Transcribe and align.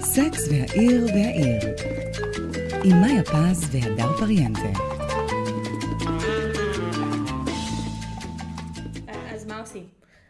סקס 0.00 0.48
והעיר 0.50 1.06
והעיר 1.06 1.74
עם 2.84 3.00
מאיה 3.00 3.22
פז 3.24 3.74
והדר 3.74 4.12
פריאנטה. 4.18 4.80
אז 9.34 9.46
מה 9.46 9.60
עושים? 9.60 9.86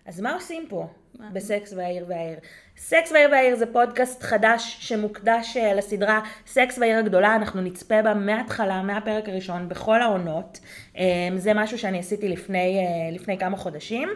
אז 0.07 0.21
מה 0.21 0.35
עושים 0.35 0.67
פה 0.69 0.87
בסקס 1.33 1.73
והעיר 1.73 2.05
והעיר? 2.09 2.39
סקס 2.77 3.13
והעיר 3.13 3.31
והעיר 3.31 3.57
זה 3.57 3.67
פודקאסט 3.73 4.23
חדש 4.23 4.77
שמוקדש 4.81 5.57
אה, 5.57 5.75
לסדרה 5.75 6.21
סקס 6.47 6.79
והעיר 6.79 6.99
הגדולה, 6.99 7.37
אנחנו 7.37 7.61
נצפה 7.61 8.03
בה 8.03 8.15
מההתחלה, 8.15 8.83
מהפרק 8.83 9.29
הראשון, 9.29 9.69
בכל 9.69 10.03
העונות. 10.03 10.61
אה, 10.99 11.29
זה 11.37 11.55
משהו 11.55 11.79
שאני 11.79 11.99
עשיתי 11.99 12.29
לפני, 12.29 12.79
אה, 12.79 13.15
לפני 13.15 13.39
כמה 13.39 13.57
חודשים, 13.57 14.09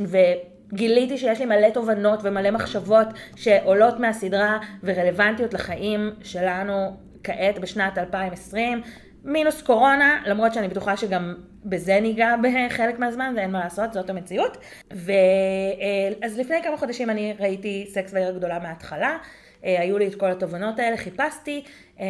וגיליתי 0.00 1.18
שיש 1.18 1.38
לי 1.38 1.46
מלא 1.46 1.70
תובנות 1.70 2.20
ומלא 2.22 2.50
מחשבות 2.50 3.06
שעולות 3.36 4.00
מהסדרה 4.00 4.58
ורלוונטיות 4.82 5.54
לחיים 5.54 6.10
שלנו 6.22 6.96
כעת 7.24 7.58
בשנת 7.58 7.98
2020. 7.98 8.82
מינוס 9.24 9.62
קורונה, 9.62 10.22
למרות 10.26 10.54
שאני 10.54 10.68
בטוחה 10.68 10.96
שגם 10.96 11.34
בזה 11.64 12.00
ניגע 12.00 12.34
בחלק 12.42 12.98
מהזמן, 12.98 13.32
זה 13.34 13.40
אין 13.40 13.50
מה 13.50 13.60
לעשות, 13.60 13.92
זאת 13.92 14.10
המציאות. 14.10 14.56
ואז 14.90 16.38
לפני 16.38 16.62
כמה 16.62 16.76
חודשים 16.76 17.10
אני 17.10 17.34
ראיתי 17.40 17.86
סקס 17.88 18.14
והעיר 18.14 18.28
הגדולה 18.28 18.58
מההתחלה, 18.58 19.18
אה, 19.64 19.80
היו 19.80 19.98
לי 19.98 20.06
את 20.06 20.14
כל 20.14 20.30
התובנות 20.30 20.78
האלה, 20.78 20.96
חיפשתי 20.96 21.64
אה, 22.00 22.06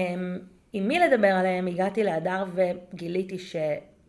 עם 0.72 0.88
מי 0.88 0.98
לדבר 0.98 1.28
עליהם, 1.28 1.66
הגעתי 1.66 2.04
להדר 2.04 2.44
וגיליתי 2.54 3.38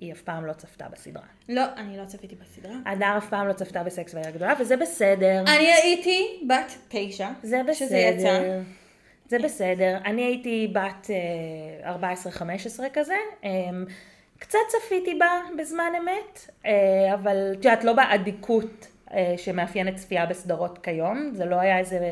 שהיא 0.04 0.14
אף 0.14 0.22
פעם 0.22 0.46
לא 0.46 0.54
צפתה 0.54 0.86
בסדרה. 0.92 1.24
לא, 1.50 1.64
אני 1.78 1.98
לא 1.98 2.06
צפיתי 2.06 2.36
בסדרה. 2.36 2.76
הדר 2.86 3.18
אף 3.18 3.30
פעם 3.30 3.48
לא 3.48 3.54
צפתה 3.54 3.84
בסקס 3.84 4.14
והעיר 4.14 4.30
הגדולה, 4.30 4.54
וזה 4.60 4.78
בסדר. 4.78 5.44
אני 5.48 5.74
הייתי 5.74 6.46
בת 6.48 6.78
תשע. 6.88 7.30
זה 7.44 7.62
בסדר. 7.68 7.74
שזה 7.74 7.98
יצא. 7.98 8.60
זה 9.28 9.40
בסדר. 9.40 9.98
אני 10.06 10.24
הייתי 10.24 10.74
בת 10.74 11.10
אה, 11.84 11.96
14-15 12.80 12.84
כזה. 12.94 13.16
אה, 13.44 13.50
קצת 14.40 14.60
צפיתי 14.68 15.16
בה 15.16 15.42
בזמן 15.58 15.92
אמת, 16.02 16.50
אה, 16.66 17.14
אבל 17.14 17.50
את 17.52 17.66
יודעת, 17.66 17.84
לא 17.84 17.94
באדיקות 17.94 18.88
אה, 19.14 19.34
שמאפיינת 19.38 19.96
צפייה 19.96 20.26
בסדרות 20.26 20.80
כיום. 20.84 21.32
זה 21.34 21.46
לא 21.46 21.56
היה 21.56 21.80
איזה... 21.80 22.12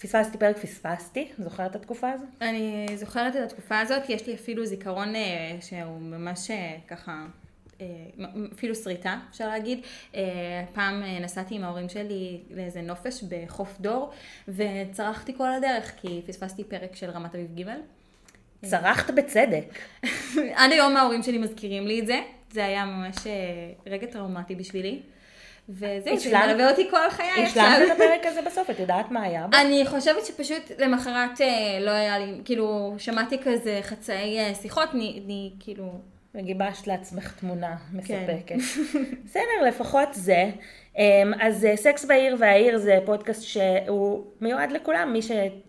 פספסתי 0.00 0.38
פרק, 0.38 0.56
פספסתי. 0.58 1.28
זוכרת 1.38 1.70
את 1.70 1.76
התקופה 1.76 2.10
הזו? 2.10 2.24
אני 2.40 2.86
זוכרת 2.96 3.36
את 3.36 3.40
התקופה 3.40 3.80
הזאת, 3.80 4.02
יש 4.08 4.26
לי 4.26 4.34
אפילו 4.34 4.66
זיכרון 4.66 5.16
אה, 5.16 5.56
שהוא 5.60 6.00
ממש 6.00 6.50
אה, 6.50 6.76
ככה, 6.88 7.26
אה, 7.80 7.86
אפילו 8.52 8.74
שריטה, 8.74 9.18
אפשר 9.30 9.48
להגיד. 9.48 9.78
פעם 10.72 11.02
נסעתי 11.20 11.54
עם 11.54 11.64
ההורים 11.64 11.88
שלי 11.88 12.40
לאיזה 12.50 12.82
נופש 12.82 13.22
בחוף 13.28 13.80
דור, 13.80 14.10
וצרחתי 14.48 15.36
כל 15.36 15.52
הדרך, 15.52 15.92
כי 15.96 16.22
פספסתי 16.26 16.64
פרק 16.64 16.96
של 16.96 17.10
רמת 17.10 17.34
אביב 17.34 17.60
ג'. 17.60 17.70
צרחת 18.64 19.10
בצדק. 19.10 19.78
עד 20.58 20.72
היום 20.72 20.96
ההורים 20.96 21.22
שלי 21.22 21.38
מזכירים 21.38 21.86
לי 21.86 22.00
את 22.00 22.06
זה, 22.06 22.20
זה 22.50 22.64
היה 22.64 22.84
ממש 22.84 23.16
רגע 23.86 24.06
טראומטי 24.06 24.54
בשבילי. 24.54 25.02
וזהו, 25.68 26.18
זה? 26.18 26.38
מלווה 26.38 26.70
אותי 26.70 26.90
כל 26.90 27.10
חיי 27.10 27.30
השלמת 27.30 27.78
את 27.86 27.90
הפרק 27.92 28.26
הזה 28.26 28.42
בסוף, 28.42 28.70
את 28.70 28.78
יודעת 28.78 29.10
מה 29.10 29.22
היה 29.22 29.46
בו? 29.46 29.56
אני 29.60 29.86
חושבת 29.86 30.26
שפשוט 30.26 30.70
למחרת 30.78 31.40
אה, 31.40 31.78
לא 31.80 31.90
היה 31.90 32.18
לי, 32.18 32.40
כאילו, 32.44 32.94
שמעתי 32.98 33.38
כזה 33.38 33.80
חצאי 33.82 34.38
אה, 34.38 34.54
שיחות, 34.54 34.88
אני, 34.94 35.52
כאילו, 35.60 35.92
וגיבשת 36.34 36.86
לעצמך 36.86 37.32
תמונה 37.40 37.76
כן. 37.76 37.96
מספקת. 37.96 38.56
בסדר, 39.24 39.68
לפחות 39.68 40.08
זה. 40.12 40.50
אמ, 40.98 41.32
אז 41.40 41.64
אה, 41.64 41.76
סקס 41.76 42.04
בעיר 42.04 42.36
והעיר 42.38 42.78
זה 42.78 42.98
פודקאסט 43.04 43.42
שהוא 43.42 44.24
מיועד 44.40 44.72
לכולם, 44.72 45.12
מי 45.12 45.22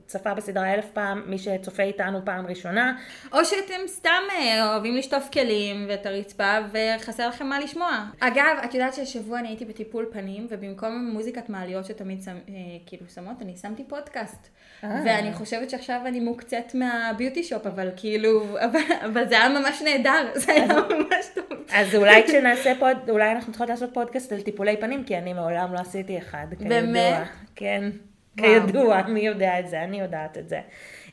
שצפה 0.08 0.34
בסדרה 0.34 0.74
אלף 0.74 0.86
פעם, 0.94 1.24
מי 1.26 1.38
שצופה 1.38 1.84
איתנו 1.84 2.20
פעם 2.26 2.48
ראשונה. 2.48 2.98
או 3.34 3.46
שאתם 3.46 3.88
סתם 3.88 4.22
אה, 4.32 4.70
אוהבים 4.72 4.96
לשטוף 4.96 5.30
כלים 5.34 5.86
ואת 5.90 6.06
הרצפה 6.06 6.58
וחסר 6.72 7.28
לכם 7.28 7.48
מה 7.48 7.60
לשמוע. 7.60 8.06
אגב, 8.20 8.58
את 8.66 8.74
יודעת 8.74 8.94
שהשבוע 8.94 9.40
אני 9.40 9.48
הייתי 9.48 9.66
בטיפול 9.66 10.06
פנים 10.12 10.48
ובמקום 10.50 11.10
מוזיקת 11.14 11.50
מעליות 11.50 11.86
שתמיד 11.86 12.24
שם, 12.24 12.38
אה, 12.50 12.54
כאילו 12.86 13.06
שמות, 13.16 13.42
אני 13.42 13.58
שמתי 13.58 13.84
פודקאסט. 13.84 14.48
אה. 14.84 15.02
ואני 15.06 15.34
חושבת 15.34 15.70
שעכשיו 15.70 16.02
אני 16.06 16.20
מוקצת 16.20 16.74
מהביוטי 16.74 17.44
שופ, 17.44 17.68
אבל 17.68 17.90
כאילו, 17.96 18.44
אבל, 18.66 18.80
אבל 19.06 19.30
זה 19.30 19.36
היה 19.36 19.50
ממש 19.50 19.82
נהדר, 19.82 20.32
זה 20.36 20.52
היה 20.52 20.68
ממש 20.68 21.26
טוב. 21.36 21.58
אז 21.74 21.96
אולי 21.96 22.24
כשנעשה 22.24 22.74
פוד, 22.80 23.10
אולי 23.10 23.32
אנחנו 23.32 23.52
צריכות 23.52 23.70
לעשות 23.70 23.94
פודקאסט 23.94 24.32
על 24.32 24.42
טיפולי 24.42 24.78
פנים, 24.78 25.04
כי 25.04 25.18
אני 25.18 25.34
מעולם 25.34 25.74
לא 25.74 25.80
עשיתי 25.80 26.18
אחד. 26.18 26.48
באמת? 26.60 27.28
כן. 27.56 27.90
כידוע, 28.38 29.02
מי 29.08 29.20
יודע 29.20 29.60
את 29.60 29.68
זה, 29.68 29.84
אני 29.84 30.00
יודעת 30.00 30.38
את 30.38 30.50
זה. 30.50 30.60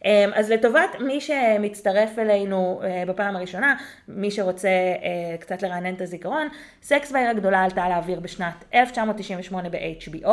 אמ, 0.05 0.31
אז 0.35 0.51
לטובת 0.51 0.91
מי 1.01 1.21
שמצטרף 1.21 2.19
אלינו 2.19 2.81
אה, 2.85 3.05
בפעם 3.07 3.37
הראשונה, 3.37 3.77
מי 4.09 4.31
שרוצה 4.31 4.69
אה, 4.69 5.37
קצת 5.41 5.63
לרענן 5.63 5.95
את 5.95 6.01
הזיכרון, 6.01 6.49
סקס 6.83 7.13
והעיר 7.13 7.29
הגדולה 7.29 7.65
עלתה 7.65 7.89
לאוויר 7.89 8.21
בשנת 8.21 8.65
1998 8.75 9.69
ב-HBO, 9.69 10.29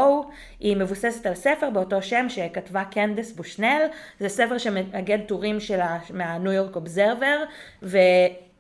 היא 0.60 0.78
מבוססת 0.78 1.26
על 1.26 1.36
ספר 1.36 1.70
באותו 1.70 2.02
שם 2.02 2.26
שכתבה 2.30 2.84
קנדס 2.92 3.32
בושנל, 3.32 3.82
זה 4.20 4.30
ספר 4.30 4.58
שמאגד 4.58 5.20
טורים 5.28 5.60
שלה 5.60 5.98
מהניו 6.10 6.52
יורק 6.52 6.76
אובזרבר, 6.76 7.44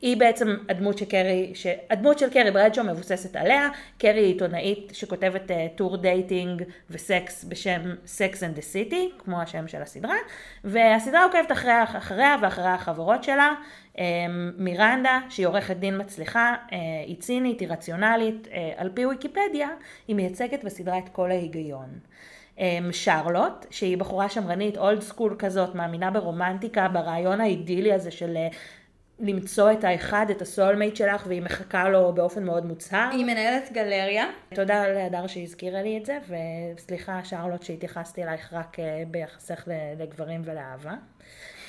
והיא 0.01 0.17
בעצם 0.17 0.55
הדמות 0.69 0.97
שקרי, 0.97 1.53
הדמות 1.89 2.19
של 2.19 2.29
קרי 2.29 2.51
ברדשו 2.51 2.83
מבוססת 2.83 3.35
עליה, 3.35 3.69
קרי 3.97 4.19
היא 4.19 4.33
עיתונאית 4.33 4.91
שכותבת 4.93 5.51
אה, 5.51 5.67
טור 5.75 5.97
דייטינג 5.97 6.63
וסקס 6.89 7.43
בשם 7.43 7.81
Sex 8.05 8.35
and 8.35 8.59
the 8.59 8.61
City, 8.73 9.23
כמו 9.23 9.41
השם 9.41 9.67
של 9.67 9.81
הסדרה, 9.81 10.15
והסדרה 10.63 11.23
עוקבת 11.23 11.51
אחריה, 11.51 11.83
אחריה 11.83 12.35
ואחרי 12.41 12.67
החברות 12.67 13.23
שלה, 13.23 13.53
אה, 13.99 14.05
מירנדה, 14.57 15.19
שהיא 15.29 15.47
עורכת 15.47 15.75
דין 15.75 16.01
מצליחה, 16.01 16.55
אה, 16.71 16.77
היא 17.05 17.15
צינית, 17.19 17.59
היא 17.59 17.67
רציונלית, 17.69 18.47
על 18.77 18.89
פי 18.93 19.05
ויקיפדיה, 19.05 19.69
היא 20.07 20.15
מייצגת 20.15 20.63
בסדרה 20.63 20.97
את 20.97 21.09
כל 21.09 21.31
ההיגיון. 21.31 21.89
שרלוט, 22.91 23.65
שהיא 23.69 23.97
בחורה 23.97 24.29
שמרנית, 24.29 24.77
old 24.77 25.01
school 25.01 25.35
כזאת, 25.39 25.75
מאמינה 25.75 26.11
ברומנטיקה, 26.11 26.87
ברעיון 26.87 27.41
האידילי 27.41 27.93
הזה 27.93 28.11
של 28.11 28.37
למצוא 29.19 29.71
את 29.71 29.83
האחד, 29.83 30.25
את 30.31 30.41
ה 30.41 30.47
soulmate 30.47 30.95
שלך, 30.95 31.23
והיא 31.27 31.41
מחכה 31.41 31.89
לו 31.89 32.13
באופן 32.13 32.43
מאוד 32.43 32.65
מוצהר. 32.65 33.09
היא 33.11 33.25
מנהלת 33.25 33.71
גלריה. 33.71 34.25
תודה 34.55 34.87
להדר 34.87 35.27
שהזכירה 35.27 35.81
לי 35.81 35.97
את 35.97 36.05
זה, 36.05 36.17
וסליחה 36.75 37.19
שרלוט 37.23 37.63
שהתייחסתי 37.63 38.23
אלייך 38.23 38.53
רק 38.53 38.79
אה, 38.79 39.03
ביחסך 39.07 39.67
לגברים 39.99 40.41
ולאהבה. 40.45 40.93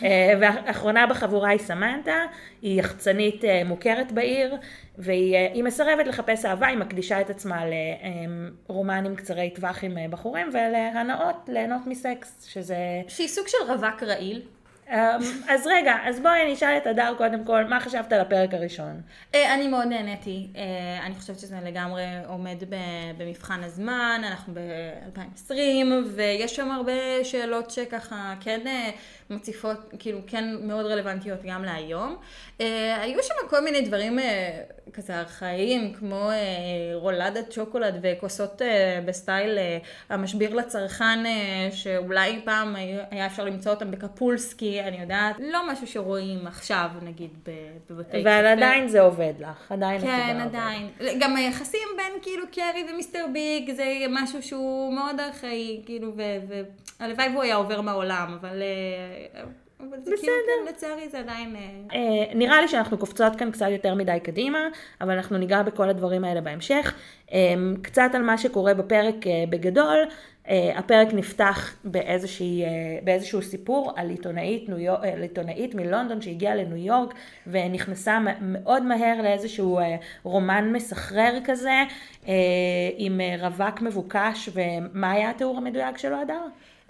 אה, 0.02 0.32
והאחרונה 0.40 1.06
בחבורה 1.06 1.48
היא 1.48 1.58
סמנטה, 1.58 2.16
היא 2.62 2.80
יחצנית 2.80 3.44
אה, 3.44 3.62
מוכרת 3.64 4.12
בעיר, 4.12 4.56
והיא 4.98 5.36
היא 5.36 5.64
מסרבת 5.64 6.06
לחפש 6.06 6.44
אהבה, 6.44 6.66
היא 6.66 6.78
מקדישה 6.78 7.20
את 7.20 7.30
עצמה 7.30 7.62
לרומנים 8.68 9.16
קצרי 9.16 9.50
טווח 9.50 9.84
עם 9.84 9.96
בחורים 10.10 10.48
ולהנאות, 10.52 11.36
ליהנות 11.48 11.86
מסקס, 11.86 12.46
שזה... 12.48 12.76
שהיא 13.08 13.28
סוג 13.28 13.48
של 13.48 13.72
רווק 13.72 14.02
רעיל. 14.02 14.42
אמ, 14.90 14.96
אז 15.48 15.66
רגע, 15.66 15.94
אז 16.04 16.20
בואי 16.20 16.52
נשאל 16.52 16.76
את 16.76 16.86
הדר 16.86 17.14
קודם 17.18 17.44
כל, 17.44 17.64
מה 17.64 17.80
חשבת 17.80 18.12
על 18.12 18.20
הפרק 18.20 18.54
הראשון? 18.54 19.00
אה, 19.34 19.54
אני 19.54 19.68
מאוד 19.68 19.86
נהניתי, 19.86 20.48
אה, 20.56 21.06
אני 21.06 21.14
חושבת 21.14 21.38
שזה 21.38 21.56
לגמרי 21.64 22.04
עומד 22.26 22.56
במבחן 23.18 23.64
הזמן, 23.64 24.22
אנחנו 24.26 24.54
ב-2020 24.54 25.52
ויש 26.14 26.56
שם 26.56 26.70
הרבה 26.70 27.24
שאלות 27.24 27.70
שככה 27.70 28.34
כן 28.40 28.60
אה, 28.66 28.90
מציפות, 29.30 29.94
כאילו 29.98 30.18
כן 30.26 30.44
מאוד 30.62 30.86
רלוונטיות 30.86 31.38
גם 31.44 31.64
להיום. 31.64 32.16
היו 33.00 33.22
שם 33.22 33.34
כל 33.50 33.64
מיני 33.64 33.80
דברים 33.80 34.18
כזה 34.92 35.18
ארכאיים, 35.18 35.94
כמו 35.94 36.30
רולדת 36.94 37.52
שוקולד 37.52 37.94
וכוסות 38.02 38.62
ב 39.04 39.13
style 39.13 39.58
המשביר 40.08 40.54
לצרכן, 40.54 41.18
שאולי 41.70 42.40
פעם 42.44 42.76
היה 43.10 43.26
אפשר 43.26 43.44
למצוא 43.44 43.72
אותם 43.72 43.90
בקפולסקי, 43.90 44.79
אני 44.86 45.00
יודעת, 45.00 45.36
לא 45.38 45.72
משהו 45.72 45.86
שרואים 45.86 46.46
עכשיו 46.46 46.88
נגיד 47.02 47.30
בבתי 47.90 48.22
אבל 48.22 48.46
עדיין 48.46 48.88
זה 48.88 49.00
עובד 49.00 49.34
לך, 49.40 49.72
עדיין 49.72 50.00
כן. 50.00 50.40
עדיין. 50.40 50.88
גם 51.20 51.36
היחסים 51.36 51.88
בין 51.96 52.22
כאילו 52.22 52.44
קרי 52.52 52.84
ומיסטר 52.92 53.26
ביג 53.32 53.70
זה 53.70 53.84
משהו 54.10 54.42
שהוא 54.42 54.94
מאוד 54.94 55.20
ארכאי, 55.20 55.82
כאילו, 55.86 56.12
והלוואי 57.00 57.28
והוא 57.28 57.42
היה 57.42 57.54
עובר 57.54 57.80
מהעולם, 57.80 58.38
אבל 58.40 58.62
אה, 58.62 59.42
אבל 59.80 59.98
זה 60.04 60.10
כאילו, 60.20 60.32
כן, 60.46 60.72
לצערי 60.72 61.08
זה 61.08 61.18
עדיין... 61.18 61.56
אה, 61.56 61.60
אה, 61.94 62.34
נראה 62.34 62.60
לי 62.60 62.68
שאנחנו 62.68 62.98
קופצות 62.98 63.36
כאן 63.36 63.50
קצת 63.50 63.66
יותר 63.70 63.94
מדי 63.94 64.18
קדימה, 64.22 64.58
אבל 65.00 65.10
אנחנו 65.10 65.38
ניגע 65.38 65.62
בכל 65.62 65.88
הדברים 65.88 66.24
האלה 66.24 66.40
בהמשך. 66.40 66.94
אה, 67.32 67.54
קצת 67.82 68.10
על 68.14 68.22
מה 68.22 68.38
שקורה 68.38 68.74
בפרק 68.74 69.26
אה, 69.26 69.44
בגדול. 69.50 69.98
אה, 70.48 70.78
הפרק 70.78 71.08
נפתח 71.12 71.76
באיזושהי, 71.84 72.64
אה, 72.64 72.68
באיזשהו 73.04 73.42
סיפור 73.42 73.92
על 73.96 74.10
עיתונאית, 74.10 74.68
ניו 74.68 74.78
יורק, 74.78 75.04
אה, 75.04 75.12
על 75.12 75.22
עיתונאית 75.22 75.74
מלונדון 75.74 76.20
שהגיעה 76.20 76.54
לניו 76.54 76.76
יורק 76.76 77.14
ונכנסה 77.46 78.18
מאוד 78.40 78.82
מהר 78.82 79.22
לאיזשהו 79.22 79.78
אה, 79.78 79.96
רומן 80.22 80.72
מסחרר 80.72 81.38
כזה 81.44 81.82
אה, 82.28 82.34
עם 82.96 83.20
אה, 83.20 83.48
רווק 83.48 83.82
מבוקש, 83.82 84.48
ומה 84.52 85.10
היה 85.10 85.30
התיאור 85.30 85.56
המדויק 85.56 85.98
שלו, 85.98 86.16
הדר? 86.16 86.42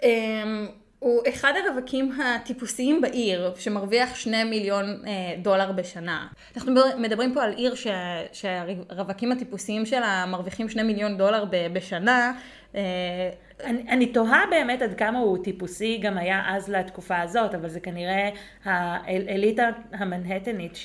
אמ, 0.03 0.67
הוא 0.99 1.21
אחד 1.29 1.53
הרווקים 1.65 2.11
הטיפוסיים 2.21 3.01
בעיר, 3.01 3.53
שמרוויח 3.57 4.15
שני 4.15 4.43
מיליון 4.43 4.85
אה, 5.07 5.11
דולר 5.41 5.71
בשנה. 5.71 6.27
אנחנו 6.55 6.73
מדברים 6.97 7.33
פה 7.33 7.43
על 7.43 7.53
עיר 7.53 7.75
ש, 7.75 7.87
שהרווקים 8.33 9.31
הטיפוסיים 9.31 9.85
שלה 9.85 10.25
מרוויחים 10.27 10.69
שני 10.69 10.83
מיליון 10.83 11.17
דולר 11.17 11.45
בשנה. 11.73 12.33
אה, 12.75 13.29
אני, 13.63 13.83
אני 13.89 14.05
תוהה 14.05 14.43
באמת 14.49 14.81
עד 14.81 14.93
כמה 14.93 15.19
הוא 15.19 15.43
טיפוסי 15.43 15.97
גם 15.97 16.17
היה 16.17 16.43
אז 16.47 16.69
לתקופה 16.69 17.21
הזאת, 17.21 17.55
אבל 17.55 17.69
זה 17.69 17.79
כנראה 17.79 18.29
האליטה 18.65 19.69
המנהטנית 19.93 20.75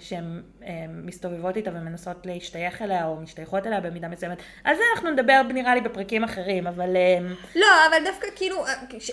שהן 0.00 0.42
אה, 0.62 0.84
מסתובבות 0.88 1.56
איתה 1.56 1.70
ומנסות 1.74 2.26
להשתייך 2.26 2.82
אליה 2.82 3.06
או 3.06 3.16
משתייכות 3.16 3.66
אליה 3.66 3.80
במידה 3.80 4.08
מסוימת. 4.08 4.38
על 4.64 4.76
זה 4.76 4.82
אנחנו 4.94 5.10
נדבר 5.10 5.42
נראה 5.54 5.74
לי 5.74 5.80
בפרקים 5.80 6.24
אחרים, 6.24 6.66
אבל... 6.66 6.96
אה, 6.96 7.18
לא, 7.56 7.66
אבל 7.88 8.04
דווקא 8.04 8.26
כאילו, 8.36 8.64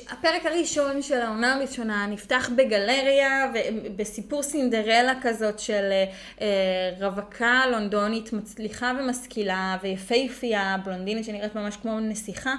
הפרק 0.10 0.46
הראשון 0.46 1.02
של 1.02 1.22
העונה 1.22 1.54
הראשונה 1.56 2.08
נפתח 2.08 2.50
בגלריה 2.56 3.52
ובסיפור 3.86 4.44
סינדרלה 4.44 5.14
כזאת 5.22 5.60
של 5.60 5.92
רווקה 7.00 7.62
לונדונית 7.72 8.34
מצליחה 8.34 8.92
ומשכילה 9.00 9.78
ויפהפייה, 9.82 10.78
בלונדינית 10.86 11.26
שנראית 11.26 11.56
ממש 11.56 11.78
כמו 11.78 12.00
נסיכה. 12.16 12.56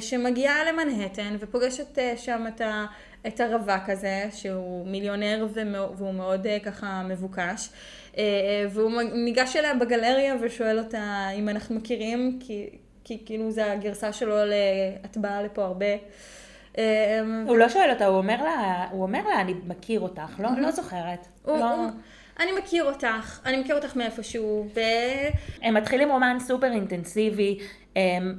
שמגיעה 0.00 0.72
למנהטן 0.72 1.36
ופוגשת 1.38 1.98
שם 2.16 2.44
את, 2.48 2.60
ה, 2.60 2.86
את 3.26 3.40
הרווק 3.40 3.88
הזה, 3.88 4.24
שהוא 4.32 4.86
מיליונר 4.86 5.46
והוא 5.96 6.14
מאוד 6.14 6.46
ככה 6.62 7.02
מבוקש. 7.08 7.68
והוא 8.70 9.02
ניגש 9.02 9.56
אליה 9.56 9.74
בגלריה 9.74 10.34
ושואל 10.42 10.78
אותה 10.78 11.28
אם 11.38 11.48
אנחנו 11.48 11.74
מכירים, 11.74 12.38
כי, 12.40 12.68
כי 13.04 13.22
כאילו 13.26 13.50
זה 13.50 13.72
הגרסה 13.72 14.12
שלו 14.12 14.36
ל... 14.36 14.52
את 15.04 15.16
באה 15.16 15.42
לפה 15.42 15.64
הרבה. 15.64 15.86
הוא 17.46 17.56
לא 17.56 17.68
שואל 17.68 17.90
אותה, 17.90 18.06
הוא 18.06 18.16
אומר 18.16 18.42
לה, 18.42 18.86
הוא 18.90 19.02
אומר 19.02 19.28
לה, 19.28 19.40
אני 19.40 19.54
מכיר 19.66 20.00
אותך, 20.00 20.40
לא, 20.40 20.48
לא 20.58 20.70
זוכרת. 20.70 21.26
הוא, 21.44 21.58
לא... 21.58 21.74
הוא, 21.74 21.90
אני 22.40 22.50
מכיר 22.58 22.84
אותך, 22.84 23.40
אני 23.46 23.56
מכיר 23.56 23.76
אותך 23.76 23.96
מאיפשהו, 23.96 24.66
ו... 24.74 24.80
הם 25.62 25.74
מתחילים 25.74 26.10
רומן 26.10 26.36
סופר 26.40 26.72
אינטנסיבי, 26.72 27.58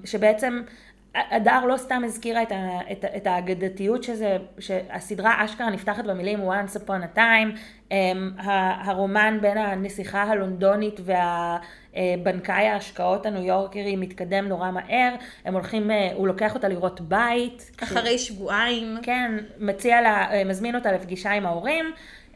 שבעצם 0.06 0.62
הדר 1.16 1.66
לא 1.66 1.78
סתם 1.78 2.02
הזכירה 2.06 2.44
את, 2.44 2.52
ה, 2.52 2.80
את, 2.92 3.06
את 3.16 3.28
האגדתיות 3.28 4.04
שזה, 4.04 4.38
שהסדרה 4.60 5.46
אשכרה 5.46 5.70
נפתחת 5.70 6.06
במילים 6.06 6.40
once 6.50 6.76
upon 6.76 7.16
a 7.16 7.18
time, 7.18 7.58
um, 7.90 7.94
הרומן 8.84 9.38
בין 9.42 9.58
הנסיכה 9.58 10.24
הלונדונית 10.24 11.00
והבנקאי 11.96 12.68
ההשקעות 12.68 13.26
הניו 13.26 13.44
יורקרי 13.44 13.96
מתקדם 13.96 14.48
נורא 14.48 14.72
מהר, 14.72 15.16
הם 15.46 15.54
הולכים, 15.54 15.92
אה, 15.92 16.12
הוא 16.14 16.28
לוקח 16.28 16.56
אותה 16.56 16.68
לראות 16.68 17.02
בית. 17.02 17.72
אחרי 17.84 18.18
ש... 18.18 18.28
שבועיים. 18.28 18.98
כן, 19.02 19.32
מציע 19.60 20.02
לה, 20.02 20.32
אה, 20.32 20.44
מזמין 20.44 20.76
אותה 20.76 20.92
לפגישה 20.92 21.32
עם 21.32 21.46
ההורים, 21.46 21.86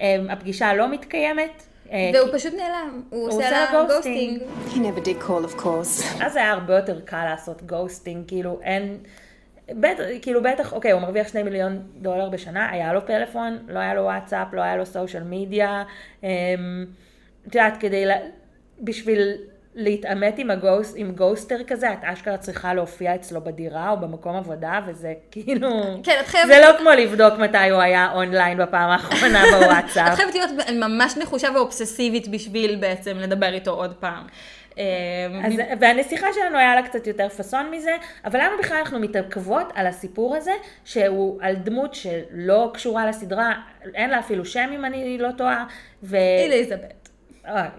אה, 0.01 0.17
הפגישה 0.29 0.73
לא 0.73 0.91
מתקיימת. 0.91 1.63
והוא 1.93 2.29
פשוט 2.33 2.53
נעלם, 2.53 3.01
הוא 3.09 3.27
עושה 3.27 3.51
לה 3.51 3.85
ghosting. 3.87 4.41
He 4.67 4.75
never 4.75 5.05
did 5.05 5.27
call 5.27 5.53
of 5.53 5.61
course. 5.61 6.23
אז 6.23 6.35
היה 6.35 6.51
הרבה 6.51 6.75
יותר 6.75 6.99
קל 7.01 7.25
לעשות 7.25 7.61
ghosting, 7.61 8.27
כאילו 8.27 8.59
אין, 8.63 8.97
בטח, 9.69 10.03
כאילו 10.21 10.43
בטח, 10.43 10.73
אוקיי, 10.73 10.91
הוא 10.91 11.01
מרוויח 11.01 11.27
שני 11.27 11.43
מיליון 11.43 11.79
דולר 12.01 12.29
בשנה, 12.29 12.69
היה 12.71 12.93
לו 12.93 13.05
פלאפון, 13.05 13.57
לא 13.67 13.79
היה 13.79 13.93
לו 13.93 14.01
וואטסאפ, 14.01 14.53
לא 14.53 14.61
היה 14.61 14.77
לו 14.77 14.85
social 14.85 15.23
media, 15.25 15.83
את 16.19 16.25
יודעת, 17.45 17.77
כדי, 17.79 18.05
לה, 18.05 18.15
בשביל 18.81 19.37
להתעמת 19.75 20.37
עם, 20.37 20.51
הגוס, 20.51 20.93
עם 20.97 21.11
גוסטר 21.11 21.63
כזה, 21.67 21.93
את 21.93 21.97
אשכרה 22.01 22.37
צריכה 22.37 22.73
להופיע 22.73 23.15
אצלו 23.15 23.41
בדירה 23.41 23.89
או 23.89 23.97
במקום 23.97 24.35
עבודה, 24.35 24.79
וזה 24.87 25.13
כאילו... 25.31 25.69
כן, 26.03 26.17
את 26.21 26.27
חייבת... 26.27 26.47
זה 26.47 26.59
לא 26.59 26.77
כמו 26.77 26.89
לבדוק 26.89 27.33
מתי 27.39 27.69
הוא 27.69 27.81
היה 27.81 28.11
אונליין 28.13 28.57
בפעם 28.57 28.89
האחרונה 28.89 29.43
בוואטסאפ. 29.51 30.07
את 30.11 30.15
חייבת 30.15 30.35
להיות 30.35 30.49
ממש 30.73 31.17
נחושה 31.17 31.47
ואובססיבית 31.55 32.27
בשביל 32.27 32.75
בעצם 32.75 33.17
לדבר 33.17 33.53
איתו 33.53 33.71
עוד 33.71 33.93
פעם. 33.93 34.23
אז, 35.43 35.53
והנסיכה 35.79 36.27
שלנו 36.33 36.57
היה 36.57 36.75
לה 36.75 36.83
קצת 36.83 37.07
יותר 37.07 37.29
פאסון 37.29 37.71
מזה, 37.71 37.95
אבל 38.25 38.39
למה 38.39 38.57
בכלל 38.59 38.77
אנחנו 38.77 38.99
מתעכבות 38.99 39.71
על 39.75 39.87
הסיפור 39.87 40.35
הזה, 40.35 40.51
שהוא 40.85 41.39
על 41.41 41.55
דמות 41.55 41.95
שלא 41.95 42.71
קשורה 42.73 43.05
לסדרה, 43.05 43.53
אין 43.95 44.09
לה 44.09 44.19
אפילו 44.19 44.45
שם 44.45 44.69
אם 44.75 44.85
אני 44.85 45.17
לא 45.17 45.29
טועה. 45.37 45.65
ו... 46.03 46.17
אליזבת. 46.45 47.02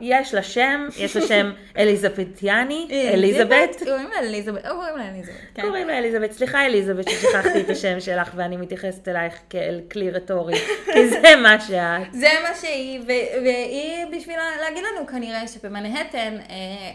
יש 0.01 0.35
לה 0.35 0.43
שם, 0.43 0.87
יש 0.99 1.17
לה 1.17 1.27
שם 1.27 1.53
אליזבתיאני, 1.79 2.89
אליזבת. 3.15 3.77
קוראים 3.85 4.09
לה 4.11 4.19
אליזבת, 4.19 4.67
קוראים 4.67 4.97
לה 4.97 5.09
אליזבת. 5.09 5.61
קוראים 5.61 5.89
לה 5.89 5.99
אליזבת, 5.99 6.33
סליחה 6.33 6.67
אליזבת 6.67 7.09
ששכחתי 7.11 7.61
את 7.61 7.71
השם 7.71 8.01
שלך 8.01 8.31
ואני 8.35 8.57
מתייחסת 8.57 9.09
אלייך 9.09 9.35
כאל 9.51 9.81
כלי 9.93 10.11
רטורי, 10.11 10.59
כי 10.93 11.09
זה 11.23 11.37
מה 11.43 11.61
שאת. 11.61 12.13
זה 12.13 12.29
מה 12.43 12.55
שהיא, 12.61 13.01
והיא 13.07 14.07
בשביל 14.17 14.37
להגיד 14.61 14.85
לנו 14.85 15.07
כנראה 15.07 15.49
שבמנהטן 15.49 16.37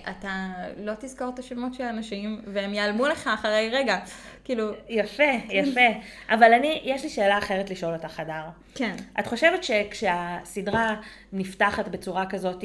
אתה 0.10 0.48
לא 0.77 0.94
תזכור 1.00 1.31
את 1.33 1.39
השמות 1.39 1.74
של 1.74 1.83
האנשים 1.83 2.42
והם 2.54 2.74
ייעלמו 2.74 3.07
לך 3.07 3.30
אחרי 3.33 3.69
רגע. 3.72 3.98
כאילו... 4.50 4.72
יפה, 4.90 5.24
יפה. 5.50 5.81
אבל 6.30 6.54
אני, 6.54 6.81
יש 6.84 7.04
לי 7.04 7.10
שאלה 7.10 7.38
אחרת 7.38 7.69
לשאול 7.69 7.94
אותך, 7.94 8.19
הדר. 8.19 8.44
כן. 8.75 8.96
את 9.19 9.28
חושבת 9.28 9.63
שכשהסדרה 9.63 10.96
נפתחת 11.34 11.88
בצורה 11.88 12.25
כזאת 12.25 12.63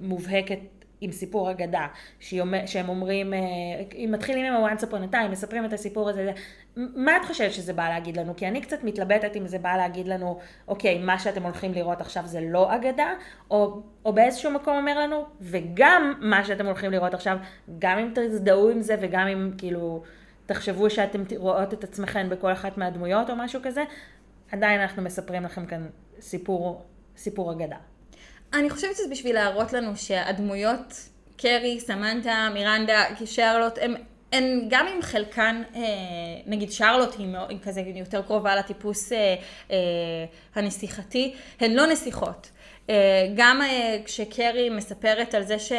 מובהקת 0.00 0.58
עם 1.00 1.12
סיפור 1.12 1.50
אגדה, 1.50 1.86
שהם 2.20 2.88
אומרים, 2.88 3.32
אם 3.94 4.08
מתחילים 4.12 4.54
עם 4.54 4.64
ה-once 4.64 4.82
upon 4.82 5.12
a 5.12 5.14
time, 5.14 5.28
מספרים 5.30 5.64
את 5.64 5.72
הסיפור 5.72 6.08
הזה, 6.08 6.32
מה 6.76 7.16
את 7.16 7.24
חושבת 7.24 7.52
שזה 7.52 7.72
בא 7.72 7.88
להגיד 7.88 8.16
לנו? 8.16 8.36
כי 8.36 8.48
אני 8.48 8.60
קצת 8.60 8.84
מתלבטת 8.84 9.36
אם 9.36 9.46
זה 9.46 9.58
בא 9.58 9.76
להגיד 9.76 10.08
לנו, 10.08 10.38
אוקיי, 10.68 10.98
מה 10.98 11.18
שאתם 11.18 11.42
הולכים 11.42 11.72
לראות 11.72 12.00
עכשיו 12.00 12.22
זה 12.26 12.40
לא 12.40 12.74
אגדה, 12.74 13.12
או, 13.50 13.82
או 14.04 14.12
באיזשהו 14.12 14.50
מקום 14.50 14.76
אומר 14.76 14.98
לנו, 14.98 15.24
וגם 15.40 16.14
מה 16.20 16.44
שאתם 16.44 16.66
הולכים 16.66 16.90
לראות 16.90 17.14
עכשיו, 17.14 17.36
גם 17.78 17.98
אם 17.98 18.10
תזדהו 18.14 18.70
עם 18.70 18.80
זה 18.80 18.96
וגם 19.00 19.26
אם 19.26 19.50
כאילו... 19.58 20.02
תחשבו 20.48 20.90
שאתם 20.90 21.22
רואות 21.36 21.74
את 21.74 21.84
עצמכם 21.84 22.28
בכל 22.30 22.52
אחת 22.52 22.78
מהדמויות 22.78 23.30
או 23.30 23.36
משהו 23.36 23.60
כזה, 23.62 23.84
עדיין 24.52 24.80
אנחנו 24.80 25.02
מספרים 25.02 25.44
לכם 25.44 25.66
כאן 25.66 25.86
סיפור, 26.20 26.82
סיפור 27.16 27.52
אגדה. 27.52 27.76
אני 28.52 28.70
חושבת 28.70 28.96
שזה 28.96 29.08
בשביל 29.10 29.34
להראות 29.34 29.72
לנו 29.72 29.96
שהדמויות, 29.96 30.94
קרי, 31.36 31.80
סמנטה, 31.80 32.48
מירנדה, 32.54 33.04
שרלוט, 33.24 33.78
הם, 33.80 33.94
הן 34.32 34.66
גם 34.70 34.86
אם 34.86 35.02
חלקן, 35.02 35.62
אה, 35.74 35.80
נגיד 36.46 36.72
שרלוט 36.72 37.14
היא 37.48 37.58
כזה 37.62 37.80
יותר 37.80 38.22
קרובה 38.22 38.56
לטיפוס 38.56 39.12
אה, 39.12 39.34
אה, 39.70 39.76
הנסיכתי, 40.54 41.34
הן 41.60 41.72
לא 41.72 41.86
נסיכות. 41.86 42.50
גם 43.34 43.60
כשקרי 44.04 44.70
מספרת 44.70 45.34
על 45.34 45.42
זה 45.42 45.58
ש, 45.58 45.72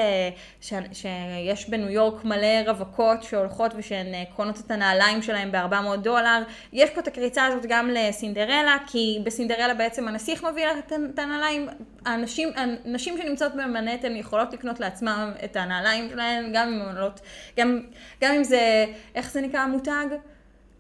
ש, 0.61 0.73
שיש 0.93 1.69
בניו 1.69 1.89
יורק 1.89 2.25
מלא 2.25 2.61
רווקות 2.67 3.23
שהולכות 3.23 3.71
ושהן 3.75 4.07
קונות 4.35 4.59
את 4.59 4.71
הנעליים 4.71 5.21
שלהן 5.21 5.51
ב-400 5.51 5.95
דולר, 5.95 6.43
יש 6.73 6.89
פה 6.89 6.99
את 7.01 7.07
הקריצה 7.07 7.45
הזאת 7.45 7.65
גם 7.65 7.89
לסינדרלה, 7.93 8.77
כי 8.87 9.19
בסינדרלה 9.23 9.73
בעצם 9.73 10.07
הנסיך 10.07 10.43
מביא 10.43 10.65
את 11.13 11.19
הנעליים, 11.19 11.67
הנשים, 12.05 12.49
הנשים 12.85 13.17
שנמצאות 13.17 13.55
במנהטן 13.55 14.15
יכולות 14.15 14.53
לקנות 14.53 14.79
לעצמם 14.79 15.31
את 15.43 15.55
הנעליים 15.55 16.09
שלהן, 16.09 16.49
גם 16.53 16.67
אם, 16.67 16.95
לא, 16.95 17.09
גם, 17.57 17.79
גם 18.21 18.33
אם 18.33 18.43
זה, 18.43 18.85
איך 19.15 19.31
זה 19.31 19.41
נקרא 19.41 19.59
המותג? 19.59 20.05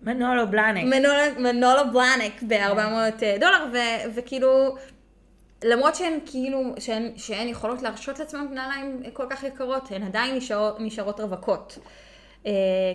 מנולו 0.01 0.47
בלאנק. 0.47 0.83
מנולו 1.37 1.91
בלאנק 1.93 2.43
ב-400 2.47 3.39
דולר, 3.39 3.65
ו, 3.73 3.77
וכאילו... 4.15 4.75
למרות 5.63 5.95
שהן 5.95 6.19
כאילו, 6.25 6.73
שהן, 6.79 7.11
שהן 7.17 7.47
יכולות 7.47 7.81
להרשות 7.81 8.19
לעצמן 8.19 8.47
נעליים 8.51 9.03
כל 9.13 9.25
כך 9.29 9.43
יקרות, 9.43 9.91
הן 9.91 10.03
עדיין 10.03 10.35
נשארות, 10.35 10.75
נשארות 10.79 11.19
רווקות. 11.19 11.77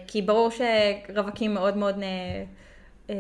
כי 0.07 0.23
ברור 0.23 0.51
שרווקים 0.51 1.55
מאוד 1.55 1.77
מאוד 1.77 2.03
אה, 2.03 2.45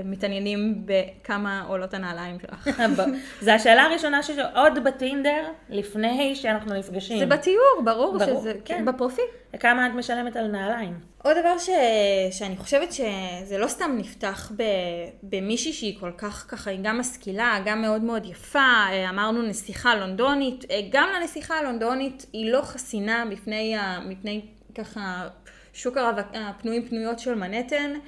מתעניינים 0.04 0.86
בכמה 0.86 1.64
עולות 1.68 1.94
הנעליים 1.94 2.38
שלך. 2.40 2.68
זו 3.44 3.50
השאלה 3.50 3.82
הראשונה 3.82 4.22
שיש 4.22 4.38
עוד 4.54 4.84
בטינדר, 4.84 5.44
לפני 5.68 6.34
שאנחנו 6.34 6.74
נפגשים. 6.74 7.18
זה 7.18 7.26
בתיאור, 7.26 7.82
ברור, 7.84 8.18
ברור, 8.18 8.40
שזה 8.40 8.52
כן. 8.64 8.84
בפרופיל. 8.84 9.24
כמה 9.60 9.86
את 9.86 9.92
משלמת 9.92 10.36
על 10.36 10.46
נעליים? 10.46 10.98
עוד 11.22 11.36
דבר 11.40 11.58
ש... 11.58 11.68
שאני 12.30 12.56
חושבת 12.56 12.92
שזה 12.92 13.58
לא 13.58 13.66
סתם 13.66 13.94
נפתח 13.98 14.52
ב... 14.56 14.62
במישהי 15.22 15.72
שהיא 15.72 16.00
כל 16.00 16.10
כך 16.18 16.46
ככה, 16.48 16.70
היא 16.70 16.80
גם 16.82 16.98
משכילה, 16.98 17.58
גם 17.64 17.82
מאוד 17.82 18.02
מאוד 18.02 18.26
יפה, 18.26 18.58
אה, 18.58 19.10
אמרנו 19.10 19.42
נסיכה 19.42 19.94
לונדונית, 19.94 20.64
אה, 20.70 20.80
גם 20.90 21.08
לנסיכה 21.16 21.54
הלונדונית 21.54 22.26
היא 22.32 22.52
לא 22.52 22.62
חסינה 22.62 23.24
בפני, 23.30 23.76
ה... 23.76 24.00
מפני 24.06 24.40
ככה 24.74 25.28
שוק. 25.72 25.96
הפנויים 26.34 26.88
פנויות 26.88 27.18
של 27.18 27.34
מנהטן, 27.34 27.92
אה, 27.94 27.98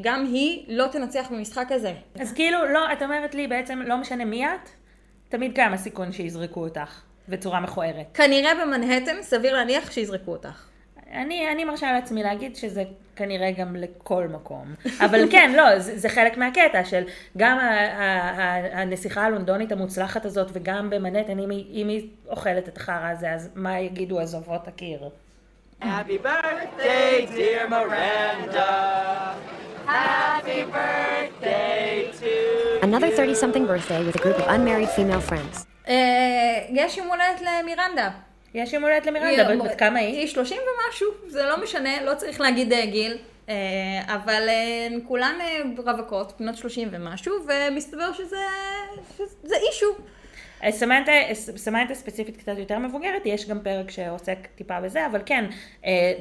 גם 0.00 0.24
היא 0.24 0.64
לא 0.68 0.86
תנצח 0.92 1.28
במשחק 1.30 1.66
הזה. 1.70 1.92
אז 2.20 2.32
כאילו, 2.32 2.66
לא, 2.72 2.92
את 2.92 3.02
אומרת 3.02 3.34
לי 3.34 3.46
בעצם, 3.46 3.82
לא 3.86 3.96
משנה 3.96 4.24
מי 4.24 4.46
את, 4.46 4.68
תמיד 5.28 5.54
קיים 5.54 5.72
הסיכון 5.72 6.12
שיזרקו 6.12 6.60
אותך 6.60 7.02
בצורה 7.28 7.60
מכוערת. 7.60 8.06
כנראה 8.14 8.52
במנהטן 8.54 9.22
סביר 9.22 9.54
להניח 9.54 9.90
שיזרקו 9.90 10.30
אותך. 10.32 10.68
אני, 11.12 11.52
אני 11.52 11.64
מרשה 11.64 11.92
לעצמי 11.92 12.22
להגיד 12.22 12.56
שזה 12.56 12.84
כנראה 13.16 13.50
גם 13.52 13.76
לכל 13.76 14.28
מקום. 14.28 14.74
אבל 15.00 15.20
כן, 15.32 15.52
לא, 15.56 15.78
זה, 15.78 15.98
זה 15.98 16.08
חלק 16.08 16.36
מהקטע 16.36 16.84
של 16.84 17.02
גם 17.36 17.58
ה, 17.58 17.62
ה, 17.62 18.02
ה, 18.40 18.80
הנסיכה 18.80 19.24
הלונדונית 19.24 19.72
המוצלחת 19.72 20.24
הזאת 20.24 20.50
וגם 20.52 20.90
במנהטן, 20.90 21.38
אם, 21.38 21.50
אם 21.50 21.88
היא 21.88 22.08
אוכלת 22.28 22.68
את 22.68 22.76
החרא 22.76 23.10
הזה, 23.10 23.32
אז 23.32 23.50
מה 23.54 23.80
יגידו 23.80 24.20
עזובות 24.20 24.68
הקיר? 24.68 25.08
Happy 25.80 26.18
birthday, 26.18 27.26
dear 27.36 27.68
Miranda. 27.68 29.34
Happy 29.86 30.64
birthday 30.64 32.10
to 32.20 32.80
Another 32.82 33.10
30 33.10 33.34
something 33.34 33.66
birthday 33.66 34.04
with 34.04 34.16
a 34.16 34.18
group 34.18 34.36
of 34.38 34.46
unmarried 34.48 34.88
female 34.90 35.20
friends. 35.20 35.66
אה, 35.88 35.94
יש 36.70 36.96
יום 36.96 37.06
הולדת 37.08 37.40
למירנדה. 37.40 38.10
יש 38.54 38.72
יום 38.72 38.82
הולדת 38.82 39.06
למירנדה, 39.06 39.44
בת- 39.56 39.70
בת 39.70 39.78
כמה 39.78 39.98
היא? 39.98 40.18
היא 40.18 40.26
30 40.28 40.58
ומשהו, 40.58 41.08
זה 41.26 41.42
לא 41.46 41.62
משנה, 41.62 42.02
לא 42.04 42.14
צריך 42.14 42.40
להגיד 42.40 42.72
אה, 42.72 42.86
גיל. 42.86 43.18
אה, 43.48 43.54
אבל 44.14 44.48
הן 44.86 45.00
כולן 45.08 45.34
רווקות, 45.78 46.32
בנות 46.40 46.56
30 46.56 46.88
ומשהו, 46.92 47.34
ומסתבר 47.46 48.12
שזה 48.12 48.36
שזה 49.16 49.56
אישו. 49.68 49.86
אה, 50.64 50.72
סמנטה, 50.72 51.12
סמנטה 51.34 51.94
ספציפית 51.94 52.36
קצת 52.36 52.58
יותר 52.58 52.78
מבוגרת, 52.78 53.22
יש 53.24 53.48
גם 53.48 53.60
פרק 53.62 53.90
שעוסק 53.90 54.38
טיפה 54.54 54.80
בזה, 54.80 55.06
אבל 55.06 55.22
כן, 55.26 55.44
אה, 55.84 56.12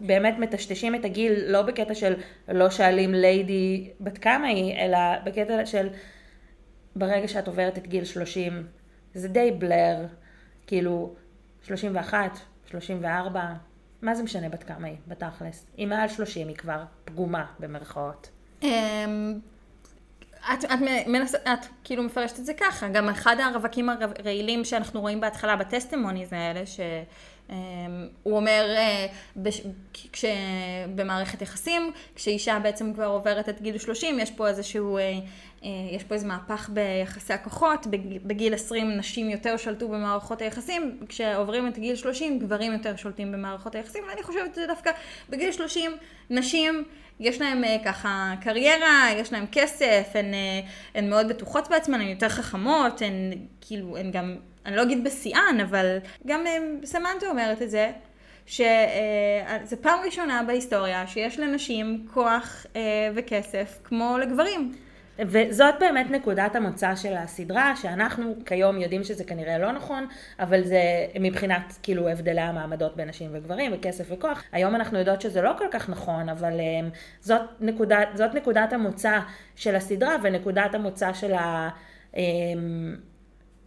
באמת 0.00 0.38
מטשטשים 0.38 0.94
את 0.94 1.04
הגיל, 1.04 1.32
לא 1.46 1.62
בקטע 1.62 1.94
של 1.94 2.14
לא 2.48 2.70
שואלים 2.70 3.14
ליידי 3.14 3.90
בת 4.00 4.18
כמה 4.18 4.46
היא, 4.46 4.76
אלא 4.76 4.98
בקטע 5.24 5.66
של 5.66 5.88
ברגע 6.96 7.28
שאת 7.28 7.46
עוברת 7.46 7.78
את 7.78 7.86
גיל 7.86 8.04
30, 8.04 8.66
זה 9.14 9.28
די 9.28 9.50
בלר, 9.58 10.06
כאילו 10.66 11.14
31, 11.62 12.38
34, 12.70 13.42
מה 14.02 14.14
זה 14.14 14.22
משנה 14.22 14.48
בת 14.48 14.62
כמה 14.62 14.86
היא, 14.86 14.96
בתכלס? 15.08 15.66
היא 15.76 15.86
מעל 15.86 16.08
30, 16.08 16.48
היא 16.48 16.56
כבר 16.56 16.82
פגומה 17.04 17.46
במרכאות. 17.60 18.30
את, 20.52 20.64
את, 20.64 20.78
מנס, 21.06 21.34
את 21.34 21.66
כאילו 21.84 22.02
מפרשת 22.02 22.38
את 22.38 22.46
זה 22.46 22.54
ככה, 22.54 22.88
גם 22.88 23.08
אחד 23.08 23.36
הרווקים 23.40 23.88
הרעילים 23.88 24.64
שאנחנו 24.64 25.00
רואים 25.00 25.20
בהתחלה 25.20 25.56
בטסטימוניז 25.56 26.32
האלה, 26.32 26.62
שהוא 27.48 28.36
אומר 28.36 28.74
אה, 28.76 29.06
במערכת 30.94 31.42
יחסים, 31.42 31.92
כשאישה 32.14 32.58
בעצם 32.62 32.92
כבר 32.94 33.06
עוברת 33.06 33.48
את 33.48 33.62
גיל 33.62 33.78
30, 33.78 34.20
יש 34.20 34.30
פה 34.30 34.48
איזשהו, 34.48 34.98
אה, 34.98 35.02
אה, 35.64 35.68
יש 35.92 36.04
פה 36.04 36.14
איזה 36.14 36.26
מהפך 36.26 36.70
ביחסי 36.72 37.32
הכוחות, 37.32 37.86
בג- 37.86 38.18
בגיל 38.24 38.54
20 38.54 38.90
נשים 38.96 39.30
יותר 39.30 39.56
שלטו 39.56 39.88
במערכות 39.88 40.42
היחסים, 40.42 41.00
כשעוברים 41.08 41.68
את 41.68 41.78
גיל 41.78 41.96
30 41.96 42.38
גברים 42.38 42.72
יותר 42.72 42.96
שולטים 42.96 43.32
במערכות 43.32 43.74
היחסים, 43.74 44.04
ואני 44.08 44.22
חושבת 44.22 44.54
שזה 44.54 44.66
דווקא 44.66 44.90
בגיל 45.28 45.52
30 45.52 45.90
נשים 46.30 46.84
יש 47.20 47.40
להן 47.40 47.62
ככה 47.84 48.34
קריירה, 48.40 49.06
יש 49.16 49.32
להן 49.32 49.44
כסף, 49.52 50.08
הן, 50.14 50.26
הן 50.94 51.10
מאוד 51.10 51.28
בטוחות 51.28 51.68
בעצמן, 51.70 52.00
הן 52.00 52.08
יותר 52.08 52.28
חכמות, 52.28 53.02
הן 53.02 53.32
כאילו, 53.60 53.96
הן 53.96 54.10
גם, 54.10 54.36
אני 54.68 54.76
לא 54.76 54.82
אגיד 54.82 55.04
בשיאן, 55.04 55.58
אבל 55.62 55.98
גם 56.26 56.46
אה, 56.46 56.58
סמנטה 56.84 57.26
אומרת 57.30 57.62
את 57.62 57.70
זה, 57.70 57.90
שזה 58.46 59.76
פעם 59.80 59.98
ראשונה 60.04 60.42
בהיסטוריה 60.46 61.06
שיש 61.06 61.38
לנשים 61.38 62.06
כוח 62.14 62.66
אה, 62.76 62.80
וכסף 63.14 63.78
כמו 63.84 64.18
לגברים. 64.18 64.72
וזאת 65.18 65.74
באמת 65.80 66.10
נקודת 66.10 66.56
המוצא 66.56 66.94
של 66.94 67.14
הסדרה, 67.16 67.76
שאנחנו 67.76 68.34
כיום 68.46 68.80
יודעים 68.80 69.04
שזה 69.04 69.24
כנראה 69.24 69.58
לא 69.58 69.72
נכון, 69.72 70.06
אבל 70.40 70.64
זה 70.64 70.82
מבחינת 71.20 71.78
כאילו 71.82 72.08
הבדלי 72.08 72.40
המעמדות 72.40 72.96
בין 72.96 73.08
נשים 73.08 73.30
וגברים 73.32 73.72
וכסף 73.74 74.04
וכוח. 74.10 74.42
היום 74.52 74.74
אנחנו 74.74 74.98
יודעות 74.98 75.20
שזה 75.20 75.42
לא 75.42 75.52
כל 75.58 75.66
כך 75.70 75.88
נכון, 75.88 76.28
אבל 76.28 76.52
um, 76.52 76.96
זאת, 77.20 77.40
נקודת, 77.60 78.08
זאת 78.14 78.34
נקודת 78.34 78.72
המוצא 78.72 79.18
של 79.56 79.76
הסדרה 79.76 80.16
ונקודת 80.22 80.74
המוצא 80.74 81.12
של, 81.12 81.34
ה, 81.34 81.68
um, 82.12 82.16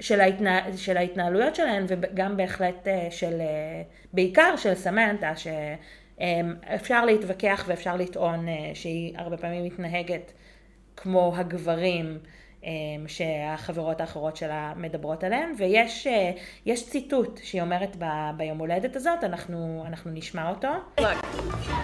של, 0.02 0.22
ההתנה, 0.22 0.62
של 0.78 0.98
ההתנהלויות 0.98 1.56
שלהן 1.56 1.86
וגם 1.88 2.38
בהחלט 2.38 2.88
uh, 2.88 3.12
של, 3.12 3.40
uh, 3.40 4.14
בעיקר 4.14 4.56
של 4.58 4.74
סמנטה, 4.74 5.34
שאפשר 5.36 7.06
להתווכח 7.06 7.66
ואפשר 7.68 7.96
לטעון 7.96 8.48
uh, 8.48 8.52
שהיא 8.74 9.14
הרבה 9.18 9.38
פעמים 9.38 9.64
מתנהגת 9.64 10.32
כמו 10.98 11.34
הגברים 11.36 12.06
אמ, 12.06 12.18
שהחברות 13.08 14.02
האחרות 14.02 14.36
שלה 14.36 14.74
מדברות 14.76 15.24
עליהם, 15.24 15.54
ויש 15.58 16.08
אה, 16.08 16.32
יש 16.66 16.90
ציטוט 16.90 17.40
שהיא 17.44 17.62
אומרת 17.62 17.96
ב- 18.00 18.30
ביום 18.38 18.58
הולדת 18.58 18.96
הזאת, 18.96 19.24
אנחנו, 19.24 19.84
אנחנו 19.88 20.12
נשמע 20.14 20.50
אותו. 20.50 20.68
Look, 21.00 21.04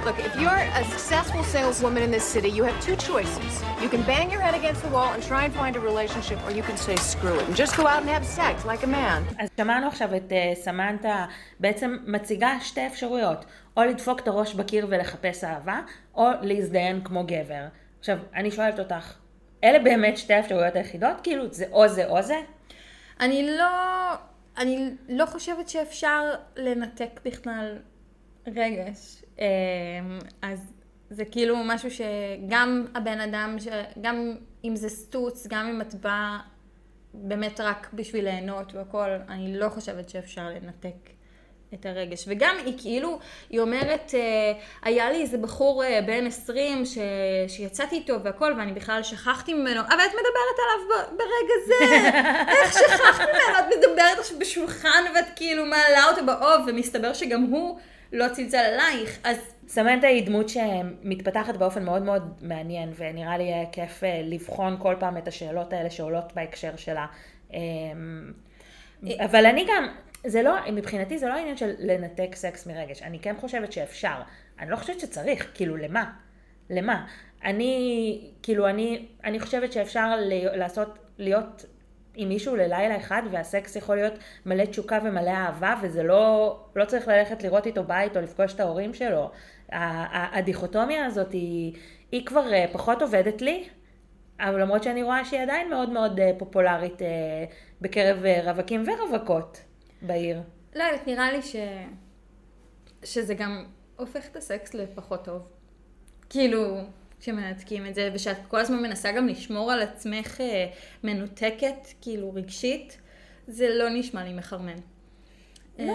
look, 0.05 0.19
if 0.19 0.35
you're 0.35 0.63
a 0.81 0.83
successful 0.83 1.43
saleswoman 1.43 2.03
in 2.07 2.11
this 2.11 2.27
city, 2.35 2.49
you 2.57 2.63
have 2.63 2.79
two 2.87 2.97
choices. 3.09 3.51
You 3.83 3.89
can 3.89 4.03
bang 4.11 4.27
your 4.33 4.41
head 4.41 4.55
against 4.61 4.81
the 4.85 4.91
wall 4.95 5.11
and 5.15 5.23
try 5.31 5.43
and 5.47 5.53
find 5.61 5.73
a 5.75 5.81
relationship, 5.91 6.39
or 6.45 6.51
you 6.57 6.63
can 6.69 6.77
say 6.85 6.95
screw 7.13 7.37
it 7.41 7.45
and 7.49 7.55
just 7.63 7.73
go 7.79 7.83
out 7.91 8.01
and 8.03 8.09
have 8.17 8.25
sex 8.39 8.55
like 8.65 8.83
a 8.83 8.87
man. 8.87 9.41
אז 9.43 9.49
שמענו 9.57 9.87
עכשיו 9.87 10.15
את 10.15 10.31
אה, 10.31 10.51
סמנטה 10.55 11.25
בעצם 11.59 11.97
מציגה 12.07 12.59
שתי 12.61 12.87
אפשרויות, 12.87 13.45
או 13.77 13.83
לדפוק 13.83 14.19
את 14.19 14.27
הראש 14.27 14.53
בקיר 14.53 14.87
ולחפש 14.89 15.43
אהבה, 15.43 15.79
או 16.15 16.27
להזדיין 16.41 17.01
כמו 17.03 17.23
גבר. 17.23 17.63
עכשיו, 17.99 18.17
אני 18.35 18.51
שואלת 18.51 18.79
אותך, 18.79 19.13
אלה 19.63 19.79
באמת 19.79 20.17
שתי 20.17 20.33
האפשרויות 20.33 20.75
היחידות? 20.75 21.21
כאילו, 21.23 21.53
זה 21.53 21.65
או 21.71 21.87
זה 21.87 22.05
או 22.05 22.21
זה? 22.21 22.41
אני 23.19 23.57
לא, 23.57 23.65
אני 24.57 24.89
לא 25.09 25.25
חושבת 25.25 25.69
שאפשר 25.69 26.33
לנתק 26.55 27.19
בכלל 27.25 27.77
רגש. 28.47 29.23
אמ, 29.39 29.45
אז 30.41 30.73
זה 31.09 31.25
כאילו 31.25 31.55
משהו 31.65 31.89
שגם 31.91 32.85
הבן 32.95 33.19
אדם. 33.19 33.55
גם 34.01 34.35
אם 34.63 34.75
זה 34.75 34.89
סטוץ, 34.89 35.47
גם 35.47 35.67
אם 35.67 35.81
את 35.81 35.95
באה 35.95 36.39
באמת 37.13 37.59
רק 37.59 37.89
בשביל 37.93 38.23
ליהנות 38.23 38.73
והכל, 38.75 39.09
אני 39.29 39.57
לא 39.59 39.69
חושבת 39.69 40.09
שאפשר 40.09 40.49
לנתק 40.49 41.09
את 41.73 41.85
הרגש. 41.85 42.23
וגם 42.27 42.55
היא 42.65 42.73
כאילו, 42.81 43.19
היא 43.49 43.59
אומרת, 43.59 44.11
אה, 44.13 44.51
היה 44.83 45.11
לי 45.11 45.21
איזה 45.21 45.37
בחור 45.37 45.83
אה, 45.83 45.99
בן 46.05 46.25
20 46.25 46.85
ש... 46.85 46.97
שיצאתי 47.47 47.95
איתו 47.95 48.23
והכל, 48.23 48.53
ואני 48.57 48.73
בכלל 48.73 49.03
שכחתי 49.03 49.53
ממנו, 49.53 49.81
אבל 49.81 50.01
את 50.05 50.11
מדברת 50.11 50.57
עליו 50.63 50.87
ב... 50.89 51.17
ברגע 51.17 51.53
זה, 51.67 52.09
איך 52.61 52.73
שכחת 52.73 53.27
ממנו? 53.29 53.59
את 53.59 53.65
מדברת 53.77 54.19
עכשיו 54.19 54.39
בשולחן 54.39 55.03
ואת 55.15 55.25
כאילו 55.35 55.65
מעלה 55.65 56.05
אותו 56.09 56.25
באוב, 56.25 56.61
ומסתבר 56.67 57.13
שגם 57.13 57.43
הוא 57.43 57.79
לא 58.13 58.25
צלצל 58.27 58.57
עלייך, 58.57 59.19
אז 59.23 59.37
סמנטה 59.67 60.07
היא 60.07 60.25
דמות 60.25 60.49
שמתפתחת 60.49 61.57
באופן 61.57 61.85
מאוד 61.85 62.01
מאוד 62.01 62.33
מעניין, 62.41 62.93
ונראה 62.97 63.37
לי 63.37 63.43
יהיה 63.43 63.65
כיף 63.71 64.03
אה, 64.03 64.21
לבחון 64.23 64.77
כל 64.81 64.95
פעם 64.99 65.17
את 65.17 65.27
השאלות 65.27 65.73
האלה 65.73 65.89
שעולות 65.89 66.33
בהקשר 66.35 66.75
שלה. 66.75 67.05
אמ, 67.53 68.31
אבל 69.03 69.45
אני 69.45 69.65
גם, 69.69 69.87
זה 70.25 70.41
לא, 70.41 70.55
מבחינתי 70.71 71.17
זה 71.17 71.27
לא 71.27 71.33
עניין 71.33 71.57
של 71.57 71.73
לנתק 71.79 72.35
סקס 72.35 72.67
מרגש, 72.67 73.01
אני 73.01 73.19
כן 73.19 73.35
חושבת 73.39 73.71
שאפשר, 73.71 74.21
אני 74.59 74.69
לא 74.69 74.75
חושבת 74.75 74.99
שצריך, 74.99 75.51
כאילו 75.53 75.77
למה? 75.77 76.11
למה? 76.69 77.05
אני, 77.43 78.31
כאילו 78.43 78.67
אני, 78.67 79.07
אני 79.23 79.39
חושבת 79.39 79.71
שאפשר 79.71 80.15
ל- 80.15 80.57
לעשות, 80.57 80.99
להיות 81.17 81.65
עם 82.15 82.29
מישהו 82.29 82.55
ללילה 82.55 82.97
אחד, 82.97 83.21
והסקס 83.31 83.75
יכול 83.75 83.95
להיות 83.95 84.13
מלא 84.45 84.65
תשוקה 84.65 84.99
ומלא 85.03 85.29
אהבה, 85.29 85.75
וזה 85.81 86.03
לא, 86.03 86.59
לא 86.75 86.85
צריך 86.85 87.07
ללכת 87.07 87.43
לראות 87.43 87.65
איתו 87.65 87.83
בית 87.83 88.17
או 88.17 88.21
לפגוש 88.21 88.53
את 88.53 88.59
ההורים 88.59 88.93
שלו. 88.93 89.31
הדיכוטומיה 89.71 91.05
הזאת 91.05 91.31
היא, 91.31 91.73
היא 92.11 92.25
כבר 92.25 92.53
אה, 92.53 92.65
פחות 92.71 93.01
עובדת 93.01 93.41
לי, 93.41 93.67
אבל 94.39 94.61
למרות 94.61 94.83
שאני 94.83 95.03
רואה 95.03 95.25
שהיא 95.25 95.41
עדיין 95.41 95.69
מאוד 95.69 95.89
מאוד 95.89 96.19
אה, 96.19 96.31
פופולרית 96.37 97.01
אה, 97.01 97.07
בקרב 97.81 98.23
רווקים 98.43 98.85
ורווקות 98.87 99.61
בעיר. 100.01 100.41
לא 100.75 100.83
יודעת, 100.83 101.07
נראה 101.07 101.31
לי 101.31 101.41
ש... 101.41 101.55
שזה 103.03 103.33
גם 103.33 103.65
הופך 103.95 104.27
את 104.31 104.35
הסקס 104.35 104.73
לפחות 104.73 105.25
טוב. 105.25 105.41
כאילו, 106.29 106.77
שמנתקים 107.19 107.85
את 107.85 107.95
זה, 107.95 108.09
ושאת 108.13 108.37
כל 108.47 108.59
הזמן 108.59 108.81
מנסה 108.81 109.11
גם 109.11 109.27
לשמור 109.27 109.71
על 109.71 109.81
עצמך 109.81 110.41
אה, 110.41 110.67
מנותקת, 111.03 111.87
כאילו 112.01 112.33
רגשית, 112.33 112.97
זה 113.47 113.69
לא 113.69 113.89
נשמע 113.89 114.23
לי 114.23 114.33
מחרמן. 114.33 114.75
לא, 115.79 115.93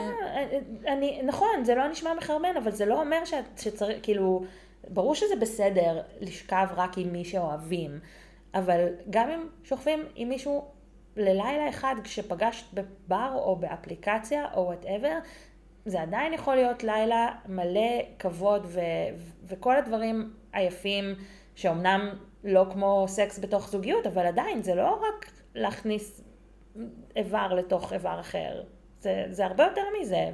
אני, 0.87 1.23
נכון, 1.25 1.65
זה 1.65 1.75
לא 1.75 1.89
נשמע 1.89 2.15
מחרמן, 2.15 2.57
אבל 2.57 2.71
זה 2.71 2.87
לא 2.87 3.01
אומר 3.01 3.25
שאת, 3.25 3.45
שצריך, 3.59 3.99
כאילו, 4.03 4.45
ברור 4.89 5.15
שזה 5.15 5.37
בסדר 5.41 6.03
לשכב 6.21 6.67
רק 6.77 6.99
עם 6.99 7.13
מי 7.13 7.25
שאוהבים, 7.25 8.01
אבל 8.55 8.87
גם 9.11 9.31
אם 9.31 9.49
שוכבים 9.65 10.05
עם 10.15 10.29
מישהו 10.29 10.65
ללילה 11.17 11.69
אחד 11.69 11.95
כשפגשת 12.05 12.65
בבר 12.75 13.33
או 13.35 13.57
באפליקציה 13.57 14.47
או 14.55 14.61
whatever, 14.63 15.19
זה 15.85 16.03
עדיין 16.03 16.33
יכול 16.33 16.55
להיות 16.55 16.85
לילה 16.85 17.29
מלא 17.49 18.01
כבוד 18.19 18.67
ו- 18.67 18.81
וכל 19.45 19.77
הדברים 19.77 20.33
היפים 20.53 21.15
שאומנם 21.55 22.09
לא 22.45 22.67
כמו 22.73 23.05
סקס 23.09 23.39
בתוך 23.39 23.69
זוגיות, 23.69 24.07
אבל 24.07 24.27
עדיין 24.27 24.63
זה 24.63 24.75
לא 24.75 25.03
רק 25.09 25.31
להכניס 25.55 26.25
איבר 27.17 27.55
לתוך 27.55 27.93
איבר 27.93 28.21
אחר. 28.21 28.63
זה, 29.01 29.25
זה 29.31 29.47
הרבה 29.47 29.65
יותר 29.65 29.83
מזה, 30.01 30.31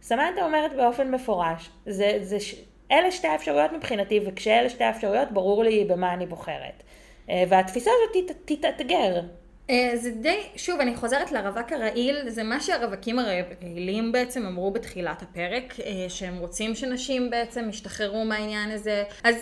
וסמנטה 0.00 0.44
אומרת 0.44 0.76
באופן 0.76 1.10
מפורש, 1.10 1.70
זה, 1.86 2.18
זה, 2.20 2.36
אלה 2.90 3.10
שתי 3.10 3.26
האפשרויות 3.26 3.72
מבחינתי, 3.72 4.20
וכשאלה 4.26 4.68
שתי 4.68 4.84
האפשרויות 4.84 5.32
ברור 5.32 5.64
לי 5.64 5.84
במה 5.84 6.14
אני 6.14 6.26
בוחרת. 6.26 6.82
אה, 7.30 7.44
והתפיסה 7.48 7.90
הזאת 7.90 8.34
תתאתגר. 8.44 9.20
אה, 9.70 9.92
זה 9.94 10.10
די, 10.10 10.38
שוב, 10.56 10.80
אני 10.80 10.96
חוזרת 10.96 11.32
לרווק 11.32 11.72
הרעיל, 11.72 12.30
זה 12.30 12.42
מה 12.42 12.60
שהרווקים 12.60 13.18
הרעילים 13.18 14.12
בעצם 14.12 14.46
אמרו 14.46 14.70
בתחילת 14.70 15.22
הפרק, 15.22 15.80
אה, 15.80 16.06
שהם 16.08 16.38
רוצים 16.38 16.74
שנשים 16.74 17.30
בעצם 17.30 17.66
ישתחררו 17.70 18.24
מהעניין 18.24 18.70
הזה. 18.70 19.04
אז 19.24 19.36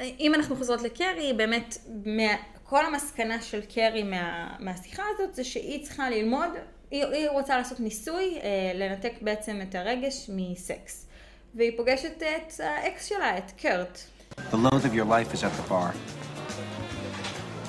אם 0.00 0.34
אנחנו 0.34 0.56
חוזרות 0.56 0.82
לקרי, 0.82 1.32
באמת, 1.36 1.78
מה, 2.04 2.32
כל 2.64 2.86
המסקנה 2.86 3.42
של 3.42 3.60
קרי 3.74 4.02
מה, 4.02 4.48
מהשיחה 4.60 5.02
הזאת 5.14 5.34
זה 5.34 5.44
שהיא 5.44 5.84
צריכה 5.84 6.10
ללמוד, 6.10 6.50
היא, 6.90 7.04
היא 7.04 7.28
רוצה 7.28 7.56
לעשות 7.56 7.80
ניסוי, 7.80 8.38
לנתק 8.74 9.12
בעצם 9.20 9.60
את 9.62 9.74
הרגש 9.74 10.30
מסקס. 10.34 11.06
והיא 11.54 11.72
פוגשת 11.76 12.22
את 12.22 12.60
האקס 12.60 13.04
שלה, 13.04 13.38
את 13.38 13.52
קרט. 13.56 13.98
The 14.50 14.56
load 14.56 14.84
of 14.84 14.94
your 14.94 15.04
life 15.04 15.34
is 15.34 15.42
at 15.44 15.52
the 15.60 15.68
bar. 15.68 15.92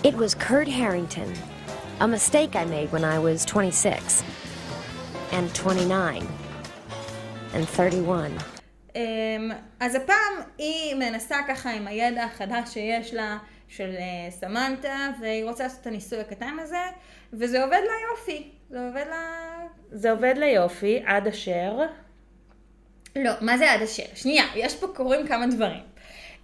It 0.03 0.15
was 0.15 0.35
Kurt 0.35 0.67
Harrington, 0.67 1.33
a 1.99 2.07
mistake 2.07 2.55
I 2.55 2.65
made 2.65 2.91
when 2.91 3.03
I 3.03 3.17
was 3.17 3.43
26, 3.45 4.23
and 5.31 5.53
29, 5.55 6.27
and 7.53 7.67
31. 7.67 8.31
Um, 8.93 9.53
אז 9.79 9.95
הפעם 9.95 10.33
היא 10.57 10.95
מנסה 10.95 11.37
ככה 11.47 11.71
עם 11.71 11.87
הידע 11.87 12.23
החדש 12.23 12.69
שיש 12.73 13.13
לה 13.13 13.37
של 13.67 13.95
uh, 13.97 14.31
סמנטה, 14.31 15.09
והיא 15.21 15.43
רוצה 15.43 15.63
לעשות 15.63 15.81
את 15.81 15.87
הניסוי 15.87 16.19
הקטן 16.19 16.57
הזה, 16.59 16.83
וזה 17.33 17.63
עובד 17.63 17.81
לה 17.87 17.93
יופי. 18.11 18.49
זה 18.69 18.87
עובד 18.87 19.05
לה... 19.09 19.53
זה 19.91 20.11
עובד 20.11 20.33
לה 20.37 20.45
יופי, 20.45 21.03
עד 21.05 21.27
אשר... 21.27 21.79
לא, 23.15 23.31
מה 23.41 23.57
זה 23.57 23.71
עד 23.71 23.81
אשר? 23.81 24.03
שנייה, 24.15 24.43
יש 24.55 24.75
פה 24.75 24.87
קורים 24.87 25.27
כמה 25.27 25.47
דברים. 25.47 25.83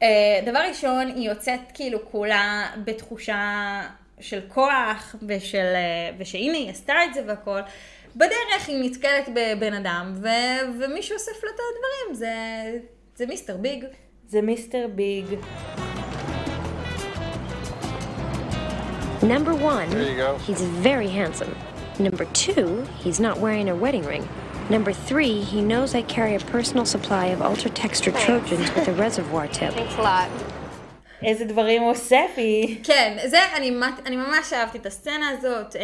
אה, 0.03 0.39
דבר 0.45 0.59
ראשון, 0.69 1.07
היא 1.07 1.29
יוצאת 1.29 1.59
כאילו 1.73 1.99
כולה 2.11 2.67
בתחושה 2.83 3.81
של 4.22 4.40
כוח 4.48 5.14
ושל, 5.28 5.72
אה, 5.74 6.10
ושהנה 6.18 6.56
היא 6.58 6.70
עשתה 6.70 6.94
את 7.08 7.14
זה 7.14 7.22
והכל. 7.26 7.60
בדרך 8.16 8.68
היא 8.68 8.90
נתקלת 8.90 9.28
בבן 9.34 9.74
אדם, 9.74 10.14
ו, 10.22 10.28
ומישהו 10.80 11.14
אוסף 11.14 11.44
לה 11.44 11.50
את 11.54 11.60
הדברים, 11.60 12.14
זה, 12.14 12.32
זה 13.16 13.26
מיסטר 13.26 13.56
ביג. 13.56 13.84
זה 14.28 14.42
מיסטר 14.42 14.86
ביג. 14.94 15.24
Number 19.22 19.52
one, 19.52 19.90
he's 20.46 20.62
very 20.88 21.08
handsome. 21.08 21.52
Number 21.98 22.24
two, 22.26 22.86
he's 23.02 23.18
not 23.18 23.38
wearing 23.38 23.68
a 23.68 23.74
wedding 23.74 24.04
ring. 24.04 24.28
Number 24.70 24.92
three, 24.92 25.40
he 25.40 25.60
knows 25.60 25.94
I 25.94 26.02
carry 26.02 26.34
a 26.36 26.40
personal 26.40 26.84
supply 26.84 27.26
of 27.26 27.42
ultra-textured 27.42 28.14
Trojans 28.14 28.72
with 28.74 28.86
a 28.86 28.92
reservoir 28.92 29.48
tip. 29.48 29.74
Thanks 29.74 29.96
a 29.96 30.02
lot. 30.02 30.28
איזה 31.25 31.45
דברים 31.45 31.81
הוא 31.81 31.91
עושה 31.91 32.21
פי. 32.35 32.79
כן, 32.83 33.17
זה, 33.25 33.37
אני, 33.55 33.71
אני 34.05 34.15
ממש 34.15 34.53
אהבתי 34.53 34.77
את 34.77 34.85
הסצנה 34.85 35.29
הזאת, 35.29 35.75
אה, 35.75 35.81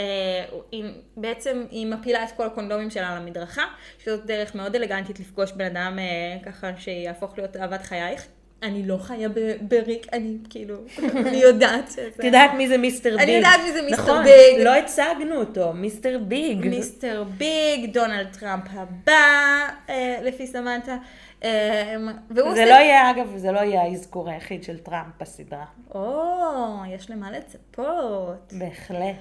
היא, 0.71 0.83
בעצם 1.17 1.63
היא 1.71 1.87
מפילה 1.87 2.23
את 2.23 2.31
כל 2.37 2.45
הקונדומים 2.45 2.89
שלה 2.89 3.09
על 3.09 3.17
המדרכה, 3.17 3.65
שזאת 4.03 4.25
דרך 4.25 4.55
מאוד 4.55 4.75
אלגנטית 4.75 5.19
לפגוש 5.19 5.51
בן 5.51 5.65
אדם 5.65 5.99
אה, 5.99 6.51
ככה 6.51 6.71
שיהפוך 6.77 7.37
להיות 7.37 7.57
אהבת 7.57 7.81
חייך. 7.81 8.27
אני 8.63 8.87
לא 8.87 8.97
חיה 8.97 9.29
בריק, 9.61 10.07
אני 10.13 10.37
כאילו, 10.49 10.75
אני 11.27 11.37
יודעת. 11.37 11.95
את 12.15 12.23
יודעת 12.23 12.51
מי 12.57 12.67
זה 12.67 12.77
מיסטר 12.77 13.09
ביג. 13.09 13.19
אני 13.21 13.31
יודעת 13.31 13.59
מי 13.65 13.71
זה 13.71 13.81
מיסטר 13.81 14.03
נכון, 14.03 14.23
ביג. 14.23 14.59
לא 14.59 14.75
הצגנו 14.75 15.35
אותו, 15.35 15.73
מיסטר 15.73 16.17
ביג. 16.27 16.65
מיסטר 16.65 17.23
ביג, 17.37 17.93
דונלד 17.93 18.27
טראמפ 18.39 18.63
הבא, 18.73 19.67
אה, 19.89 20.19
לפי 20.21 20.47
סמנטה. 20.47 20.97
אה, 21.43 21.95
זה 22.29 22.41
עושה... 22.41 22.65
לא 22.65 22.73
יהיה, 22.73 23.11
אגב, 23.11 23.35
זה 23.35 23.51
לא 23.51 23.59
יהיה 23.59 23.81
האזכור 23.81 24.29
היחיד 24.29 24.63
של 24.63 24.77
טראמפ 24.77 25.13
בסדרה. 25.19 25.65
או, 25.95 26.81
יש 26.89 27.09
למה 27.09 27.31
לצפות. 27.31 28.53
בהחלט. 28.53 29.15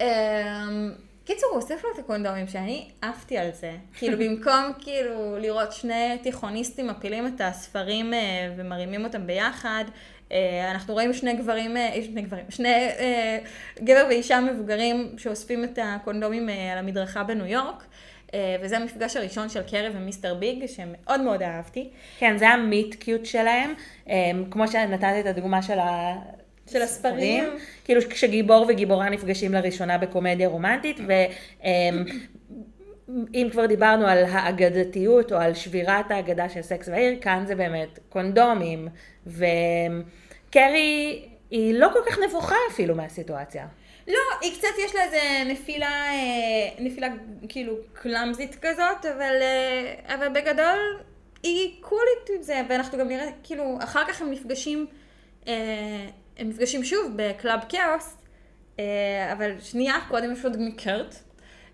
אה, 0.00 0.64
קיצור, 1.24 1.50
הוא 1.50 1.56
אוסף 1.56 1.84
לו 1.84 1.90
את 1.94 1.98
הקונדומים, 1.98 2.48
שאני 2.48 2.90
עפתי 3.02 3.38
על 3.38 3.50
זה. 3.52 3.72
כאילו, 3.98 4.18
במקום 4.18 4.72
כאילו 4.80 5.38
לראות 5.38 5.72
שני 5.72 6.18
תיכוניסטים 6.22 6.86
מפילים 6.86 7.26
את 7.26 7.40
הספרים 7.40 8.14
אה, 8.14 8.52
ומרימים 8.56 9.04
אותם 9.04 9.26
ביחד, 9.26 9.84
אה, 10.32 10.70
אנחנו 10.70 10.94
רואים 10.94 11.12
שני 11.12 11.34
גברים, 11.34 11.76
אה, 11.76 11.94
שני 12.02 12.22
גברים, 12.22 12.44
שני 12.48 12.88
גבר 13.84 14.04
ואישה 14.08 14.40
מבוגרים 14.40 15.14
שאוספים 15.18 15.64
את 15.64 15.78
הקונדומים 15.82 16.48
על 16.48 16.78
המדרכה 16.78 17.22
בניו 17.22 17.46
יורק. 17.46 17.84
וזה 18.60 18.76
המפגש 18.76 19.16
הראשון 19.16 19.48
של 19.48 19.62
קרי 19.62 19.88
ומיסטר 19.94 20.34
ביג, 20.34 20.66
שמאוד 20.66 21.20
מאוד 21.20 21.42
אהבתי. 21.42 21.90
כן, 22.18 22.36
זה 22.38 22.48
ה 22.48 22.57
meet 22.57 22.94
cute 22.94 23.26
שלהם. 23.26 23.74
כמו 24.50 24.68
שנתת 24.68 25.14
את 25.20 25.26
הדוגמה 25.26 25.62
של 25.62 25.78
ה... 25.78 26.16
של 26.70 26.82
הספרים. 26.82 27.44
כאילו 27.84 28.00
כשגיבור 28.10 28.66
וגיבורה 28.68 29.08
נפגשים 29.08 29.52
לראשונה 29.52 29.98
בקומדיה 29.98 30.48
רומנטית, 30.48 31.00
ואם 33.06 33.48
כבר 33.50 33.66
דיברנו 33.66 34.06
על 34.06 34.24
האגדתיות 34.24 35.32
או 35.32 35.36
על 35.36 35.54
שבירת 35.54 36.10
האגדה 36.10 36.48
של 36.48 36.62
סקס 36.62 36.88
והעיר, 36.88 37.18
כאן 37.20 37.44
זה 37.46 37.54
באמת 37.54 37.98
קונדומים, 38.08 38.88
וקרי 39.26 39.98
היא 41.50 41.74
לא 41.74 41.88
כל 41.92 42.10
כך 42.10 42.18
נבוכה 42.28 42.56
אפילו 42.72 42.94
מהסיטואציה. 42.94 43.66
לא, 44.08 44.18
היא 44.40 44.58
קצת 44.58 44.68
יש 44.84 44.94
לה 44.94 45.04
איזה 45.04 45.20
נפילה, 45.46 45.90
אה, 45.90 46.68
נפילה 46.78 47.08
כאילו 47.48 47.76
clumsy 47.92 48.40
ית 48.40 48.56
כזאת, 48.62 49.06
אבל, 49.06 49.34
אה, 49.42 50.14
אבל 50.14 50.28
בגדול 50.28 50.98
היא 51.42 51.76
cool 51.80 52.13
ית 52.13 52.30
עם 52.36 52.42
זה, 52.42 52.60
ואנחנו 52.68 52.98
גם 52.98 53.08
נראה, 53.08 53.26
כאילו, 53.42 53.78
אחר 53.84 54.04
כך 54.08 54.20
הם 54.20 54.30
נפגשים 54.30 54.86
אה, 55.48 56.06
הם 56.36 56.48
נפגשים 56.48 56.84
שוב 56.84 57.12
בקלאב 57.16 57.60
כאוס, 57.68 58.16
אבל 59.32 59.60
שנייה, 59.60 59.94
קודם 60.08 60.32
יש 60.32 60.44
עוד 60.44 60.56
מקרט. 60.58 61.14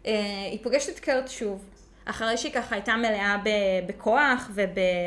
היא 0.04 0.58
פוגשת 0.62 0.94
את 0.94 0.98
קרט 1.00 1.28
שוב, 1.28 1.64
אחרי 2.04 2.36
שהיא 2.36 2.52
ככה 2.52 2.74
הייתה 2.74 2.96
מלאה 2.96 3.36
בכוח. 3.86 4.50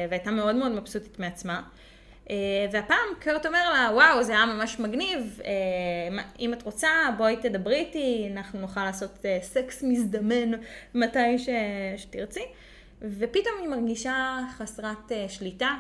והייתה 0.10 0.32
מאוד 0.32 0.56
מאוד 0.56 0.72
מבסוטית 0.72 1.20
מעצמה. 1.20 1.62
אה, 2.32 2.36
והפעם 2.72 2.98
קרט 3.20 3.46
אומר 3.46 3.70
לה, 3.74 3.90
וואו, 3.94 4.24
זה 4.24 4.32
היה 4.32 4.46
ממש 4.46 4.80
מגניב, 4.80 5.40
אם 6.40 6.54
את 6.54 6.64
רוצה, 6.64 6.90
בואי 7.18 7.38
תדברי 7.38 7.76
איתי, 7.76 8.30
אנחנו 8.34 8.60
נוכל 8.60 8.84
לעשות 8.86 9.26
סקס 9.42 9.84
מזדמן 9.84 10.52
מתי 10.94 11.40
ש... 11.40 11.50
שתרצי. 11.98 12.44
ופתאום 13.02 13.56
היא 13.60 13.68
מרגישה 13.68 14.40
חסרת 14.58 15.12
שליטה, 15.28 15.76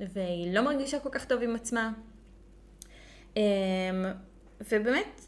והיא 0.00 0.54
לא 0.54 0.60
מרגישה 0.60 0.98
כל 0.98 1.08
כך 1.12 1.24
טוב 1.24 1.42
עם 1.42 1.54
עצמה. 1.54 1.92
אמ, 3.36 3.42
ובאמת, 4.70 5.20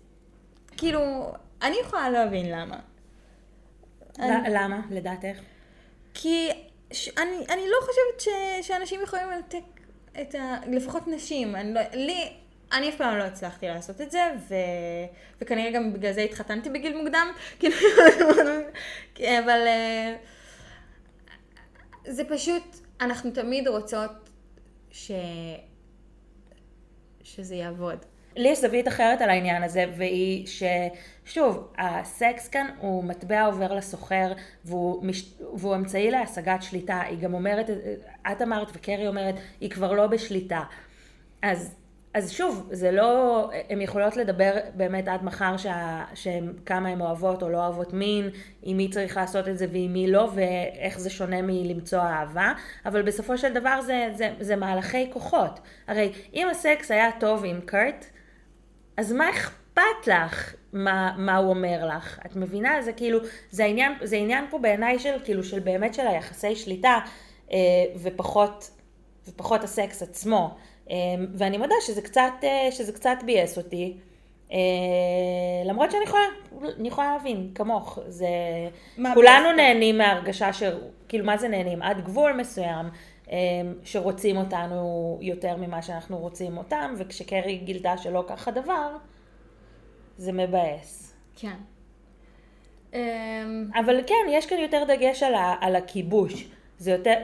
כאילו, 0.76 1.32
אני 1.62 1.76
יכולה 1.80 2.10
להבין 2.10 2.50
למה. 2.50 2.78
למה, 4.48 4.80
לדעתך? 4.90 5.38
כי 6.14 6.48
ש... 6.92 7.08
אני, 7.08 7.46
אני 7.48 7.62
לא 7.68 7.76
חושבת 7.80 8.20
ש... 8.20 8.28
שאנשים 8.68 9.02
יכולים 9.02 9.30
לנתק 9.30 9.75
את 10.20 10.34
ה... 10.34 10.56
לפחות 10.72 11.08
נשים. 11.08 11.56
אני 11.56 11.74
לא... 11.74 11.80
לי, 11.94 12.32
אני 12.72 12.88
אף 12.88 12.96
פעם 12.96 13.18
לא 13.18 13.22
הצלחתי 13.22 13.66
לעשות 13.66 14.00
את 14.00 14.10
זה, 14.10 14.20
ו... 14.48 14.54
וכנראה 15.40 15.70
גם 15.70 15.92
בגלל 15.92 16.12
זה 16.12 16.20
התחתנתי 16.20 16.70
בגיל 16.70 16.96
מוקדם, 16.96 17.26
כאילו, 17.58 17.76
אבל 19.44 19.60
אה, 19.66 20.16
זה 22.04 22.24
פשוט, 22.24 22.76
אנחנו 23.00 23.30
תמיד 23.30 23.68
רוצות 23.68 24.30
ש... 24.90 25.10
שזה 27.22 27.54
יעבוד. 27.54 27.98
לי 28.36 28.48
יש 28.48 28.60
זווית 28.60 28.88
אחרת 28.88 29.20
על 29.20 29.30
העניין 29.30 29.62
הזה, 29.62 29.84
והיא 29.96 30.46
ששוב, 31.26 31.72
הסקס 31.78 32.48
כאן 32.48 32.66
הוא 32.80 33.04
מטבע 33.04 33.44
עובר 33.44 33.74
לסוחר, 33.74 34.32
והוא, 34.64 35.04
מש... 35.04 35.34
והוא 35.54 35.74
אמצעי 35.74 36.10
להשגת 36.10 36.62
שליטה. 36.62 37.00
היא 37.00 37.18
גם 37.18 37.34
אומרת, 37.34 37.70
את 38.32 38.42
אמרת 38.42 38.68
וקרי 38.74 39.08
אומרת, 39.08 39.34
היא 39.60 39.70
כבר 39.70 39.92
לא 39.92 40.06
בשליטה. 40.06 40.62
אז, 41.42 41.74
אז 42.14 42.30
שוב, 42.30 42.68
זה 42.72 42.90
לא, 42.90 43.50
הן 43.68 43.80
יכולות 43.80 44.16
לדבר 44.16 44.52
באמת 44.74 45.08
עד 45.08 45.24
מחר 45.24 45.56
שה, 45.56 46.04
שהם, 46.14 46.52
כמה 46.66 46.88
הן 46.88 47.00
אוהבות 47.00 47.42
או 47.42 47.48
לא 47.48 47.58
אוהבות 47.58 47.92
מין, 47.92 48.30
עם 48.62 48.76
מי 48.76 48.90
צריך 48.90 49.16
לעשות 49.16 49.48
את 49.48 49.58
זה 49.58 49.66
ועם 49.72 49.92
מי 49.92 50.10
לא, 50.10 50.30
ואיך 50.34 50.98
זה 50.98 51.10
שונה 51.10 51.42
מלמצוא 51.42 52.00
אהבה, 52.00 52.52
אבל 52.86 53.02
בסופו 53.02 53.38
של 53.38 53.52
דבר 53.52 53.80
זה, 53.82 54.08
זה, 54.14 54.34
זה 54.40 54.56
מהלכי 54.56 55.10
כוחות. 55.12 55.60
הרי 55.86 56.12
אם 56.34 56.48
הסקס 56.50 56.90
היה 56.90 57.10
טוב 57.20 57.44
עם 57.44 57.60
קרט, 57.60 58.06
אז 58.96 59.12
מה 59.12 59.30
אכפת 59.30 59.65
לך 60.06 60.54
מה, 60.72 61.14
מה 61.18 61.36
הוא 61.36 61.50
אומר 61.50 61.86
לך? 61.96 62.18
את 62.26 62.36
מבינה? 62.36 62.82
זה 62.82 62.92
כאילו, 62.92 63.18
זה 63.50 63.64
עניין, 63.64 63.92
זה 64.02 64.16
עניין 64.16 64.44
פה 64.50 64.58
בעיניי 64.58 64.98
של, 64.98 65.14
כאילו, 65.24 65.44
של 65.44 65.58
באמת 65.58 65.94
של 65.94 66.06
היחסי 66.06 66.56
שליטה, 66.56 66.98
אה, 67.52 67.58
ופחות, 68.02 68.70
ופחות 69.28 69.64
הסקס 69.64 70.02
עצמו. 70.02 70.56
אה, 70.90 70.96
ואני 71.34 71.58
מודה 71.58 71.74
שזה 71.86 72.02
קצת, 72.02 72.32
אה, 72.42 72.68
שזה 72.70 72.92
קצת 72.92 73.16
ביאס 73.26 73.58
אותי. 73.58 73.96
אה, 74.52 74.58
למרות 75.64 75.90
שאני 75.90 76.04
יכולה, 76.04 76.22
אני 76.78 76.88
יכולה 76.88 77.12
להבין, 77.12 77.50
כמוך, 77.54 77.98
זה, 78.08 78.28
כולנו? 79.14 79.52
נהנים 79.52 79.98
מההרגשה 79.98 80.52
ש... 80.52 80.62
כאילו, 81.08 81.24
מה 81.24 81.36
זה 81.36 81.48
נהנים? 81.48 81.82
עד 81.82 82.04
גבול 82.04 82.32
מסוים, 82.32 82.86
שרוצים 83.84 84.36
אותנו 84.36 85.18
יותר 85.22 85.56
ממה 85.56 85.82
שאנחנו 85.82 86.18
רוצים 86.18 86.56
אותם, 86.58 86.94
וכשקרי 86.98 87.56
גילתה 87.56 87.98
שלא 87.98 88.24
ככה 88.26 88.50
דבר, 88.50 88.96
זה 90.16 90.32
מבאס. 90.32 91.14
כן. 91.36 91.56
אמ, 92.94 93.70
אבל 93.74 94.00
כן, 94.06 94.14
יש 94.30 94.46
כאן 94.46 94.58
יותר 94.58 94.84
דגש 94.88 95.22
על, 95.22 95.34
ה, 95.34 95.54
על 95.60 95.76
הכיבוש. 95.76 96.48
זה 96.78 96.90
יותר, 96.90 97.14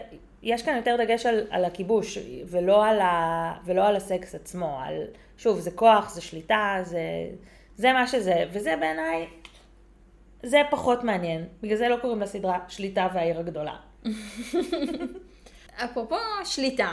יש 0.42 0.62
כאן 0.62 0.76
יותר 0.76 0.96
דגש 0.98 1.26
על, 1.26 1.46
על 1.50 1.64
הכיבוש, 1.64 2.18
ולא 2.46 2.87
על, 2.87 3.00
ה, 3.00 3.55
ולא 3.64 3.87
על 3.87 3.96
הסקס 3.96 4.35
עצמו. 4.35 4.78
על, 4.81 5.05
שוב, 5.38 5.61
זה 5.61 5.70
כוח, 5.70 6.14
זה 6.14 6.20
שליטה, 6.20 6.76
זה, 6.83 7.00
זה 7.76 7.92
מה 7.92 8.07
שזה, 8.07 8.44
וזה 8.52 8.76
בעיניי, 8.81 9.26
זה 10.42 10.62
פחות 10.70 11.05
מעניין. 11.05 11.44
בגלל 11.62 11.76
זה 11.76 11.88
לא 11.88 11.96
קוראים 11.96 12.20
לסדרה 12.20 12.59
שליטה 12.68 13.09
והעיר 13.14 13.38
הגדולה. 13.38 13.76
אפרופו 15.85 16.16
שליטה, 16.44 16.92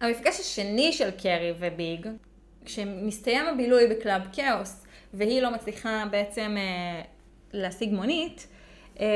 המפגש 0.00 0.40
השני 0.40 0.92
של 0.92 1.10
קרי 1.10 1.52
וביג, 1.58 2.08
כשמסתיים 2.64 3.46
הבילוי 3.46 3.86
בקלאב 3.86 4.22
כאוס, 4.32 4.85
והיא 5.16 5.42
לא 5.42 5.50
מצליחה 5.50 6.04
בעצם 6.10 6.56
אה, 6.58 7.02
להשיג 7.52 7.92
מונית, 7.92 8.46
אה, 9.00 9.06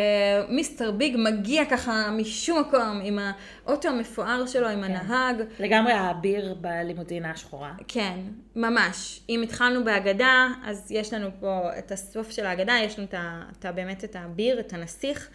מיסטר 0.48 0.90
ביג 0.90 1.16
מגיע 1.18 1.64
ככה 1.64 2.10
משום 2.10 2.60
מקום 2.60 3.00
עם 3.04 3.18
האוטו 3.64 3.88
המפואר 3.88 4.46
שלו, 4.46 4.68
עם 4.68 4.84
הנהג. 4.84 5.42
לגמרי 5.58 5.92
האביר 5.92 6.54
בלימוזינה 6.60 7.30
השחורה. 7.30 7.72
כן, 7.88 8.18
ממש. 8.56 9.20
אם 9.28 9.42
התחלנו 9.42 9.84
באגדה, 9.84 10.48
אז 10.64 10.86
יש 10.90 11.12
לנו 11.12 11.28
פה 11.40 11.60
את 11.78 11.92
הסוף 11.92 12.30
של 12.30 12.46
האגדה, 12.46 12.74
יש 12.84 12.98
לנו 12.98 13.08
את 13.10 13.14
את 13.58 13.74
באמת 13.74 14.04
את 14.04 14.16
האביר, 14.18 14.60
את 14.60 14.72
הנסיך, 14.72 15.28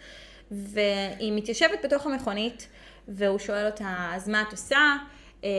והיא 0.51 1.33
מתיישבת 1.33 1.85
בתוך 1.85 2.05
המכונית, 2.05 2.67
והוא 3.07 3.39
שואל 3.39 3.65
אותה, 3.65 4.11
אז 4.13 4.29
מה 4.29 4.41
את 4.41 4.51
עושה? 4.51 4.95
אה, 5.45 5.49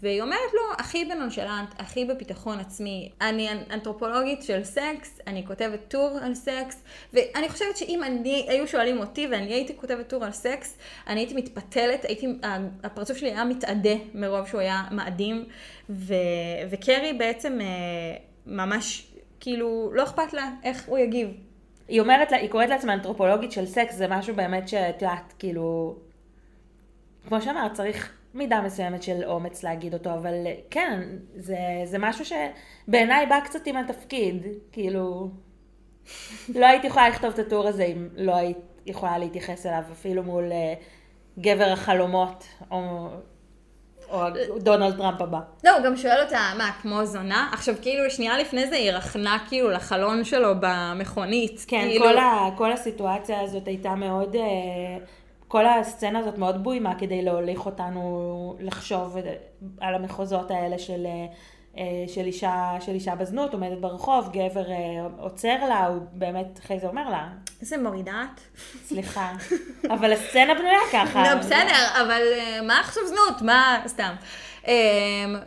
והיא 0.00 0.22
אומרת 0.22 0.52
לו, 0.54 0.60
הכי 0.78 1.04
בנונשלנט, 1.04 1.74
הכי 1.78 2.04
בביטחון 2.04 2.58
עצמי, 2.58 3.10
אני 3.20 3.48
אנתרופולוגית 3.70 4.42
של 4.42 4.64
סקס, 4.64 5.20
אני 5.26 5.46
כותבת 5.46 5.80
טור 5.88 6.18
על 6.22 6.34
סקס, 6.34 6.82
ואני 7.12 7.48
חושבת 7.48 7.76
שאם 7.76 8.02
אני, 8.02 8.46
היו 8.48 8.68
שואלים 8.68 8.98
אותי 8.98 9.26
ואני 9.26 9.52
הייתי 9.52 9.76
כותבת 9.76 10.08
טור 10.08 10.24
על 10.24 10.32
סקס, 10.32 10.78
אני 11.06 11.20
הייתי 11.20 11.34
מתפתלת, 11.34 12.04
הייתי, 12.04 12.26
הפרצוף 12.82 13.16
שלי 13.16 13.30
היה 13.30 13.44
מתאדה 13.44 13.94
מרוב 14.14 14.46
שהוא 14.46 14.60
היה 14.60 14.82
מאדים, 14.90 15.44
ו, 15.90 16.14
וקרי 16.70 17.12
בעצם 17.12 17.58
אה, 17.60 17.66
ממש, 18.46 19.06
כאילו, 19.40 19.90
לא 19.92 20.02
אכפת 20.02 20.32
לה 20.32 20.50
איך 20.64 20.88
הוא 20.88 20.98
יגיב. 20.98 21.28
היא 21.88 22.00
אומרת 22.00 22.32
לה, 22.32 22.38
היא 22.38 22.50
קוראת 22.50 22.68
לעצמה 22.68 22.94
אנתרופולוגית 22.94 23.52
של 23.52 23.66
סקס, 23.66 23.94
זה 23.94 24.08
משהו 24.08 24.34
באמת 24.34 24.68
שאת 24.68 25.02
יודעת, 25.02 25.34
כאילו, 25.38 25.96
כמו 27.28 27.42
שאמרת, 27.42 27.72
צריך 27.72 28.12
מידה 28.36 28.60
מסוימת 28.60 29.02
של 29.02 29.24
אומץ 29.24 29.62
להגיד 29.62 29.94
אותו, 29.94 30.14
אבל 30.14 30.34
כן, 30.70 31.00
זה, 31.36 31.56
זה 31.84 31.98
משהו 31.98 32.24
שבעיניי 32.24 33.26
בא 33.26 33.40
קצת 33.40 33.66
עם 33.66 33.76
התפקיד, 33.76 34.46
כאילו, 34.72 35.30
לא 36.54 36.66
הייתי 36.66 36.86
יכולה 36.86 37.08
לכתוב 37.08 37.32
את 37.32 37.38
הטור 37.38 37.68
הזה 37.68 37.84
אם 37.84 38.08
לא 38.16 38.36
היית 38.36 38.58
יכולה 38.86 39.18
להתייחס 39.18 39.66
אליו, 39.66 39.82
אפילו 39.92 40.22
מול 40.22 40.52
אה, 40.52 40.74
גבר 41.38 41.72
החלומות, 41.72 42.44
או, 42.70 43.08
או 44.10 44.24
דונלד 44.58 44.96
טראמפ 44.96 45.20
הבא. 45.20 45.40
לא, 45.64 45.76
הוא 45.76 45.84
גם 45.84 45.96
שואל 45.96 46.22
אותה, 46.24 46.38
מה, 46.58 46.70
כמו 46.82 47.06
זונה? 47.06 47.50
עכשיו, 47.52 47.74
כאילו, 47.82 48.10
שנייה 48.10 48.38
לפני 48.38 48.66
זה 48.66 48.76
היא 48.76 48.90
רכנה 48.90 49.38
כאילו 49.48 49.70
לחלון 49.70 50.24
שלו 50.24 50.54
במכונית. 50.60 51.64
כן, 51.68 51.86
כאילו... 51.88 52.04
כל, 52.04 52.18
ה, 52.18 52.48
כל 52.56 52.72
הסיטואציה 52.72 53.40
הזאת 53.40 53.66
הייתה 53.66 53.94
מאוד, 53.94 54.36
אה, 54.36 54.42
כל 55.56 55.66
הסצנה 55.66 56.18
הזאת 56.18 56.38
מאוד 56.38 56.64
בוימה 56.64 56.94
כדי 56.94 57.22
להוליך 57.22 57.66
אותנו 57.66 58.56
לחשוב 58.60 59.16
על 59.80 59.94
המחוזות 59.94 60.50
האלה 60.50 60.78
של, 60.78 61.06
אה, 61.78 62.04
של, 62.08 62.24
אישה, 62.26 62.76
של 62.80 62.92
אישה 62.92 63.14
בזנות, 63.14 63.54
עומדת 63.54 63.78
ברחוב, 63.78 64.28
גבר 64.32 64.70
אה, 64.70 64.76
עוצר 65.18 65.66
לה, 65.68 65.86
הוא 65.86 66.02
באמת 66.12 66.58
אחרי 66.64 66.80
זה 66.80 66.86
אומר 66.86 67.10
לה, 67.10 67.28
איזה 67.60 67.78
מורידה 67.78 68.24
את. 68.24 68.40
סליחה, 68.84 69.32
אבל 69.94 70.12
הסצנה 70.12 70.54
בנויה 70.54 70.78
ככה. 70.92 71.22
לא, 71.22 71.34
בסדר, 71.34 72.02
אבל 72.02 72.22
אה, 72.38 72.62
מה 72.62 72.80
עכשיו 72.80 73.02
זנות? 73.06 73.42
מה, 73.42 73.82
סתם. 73.86 74.14
אה, 74.68 74.74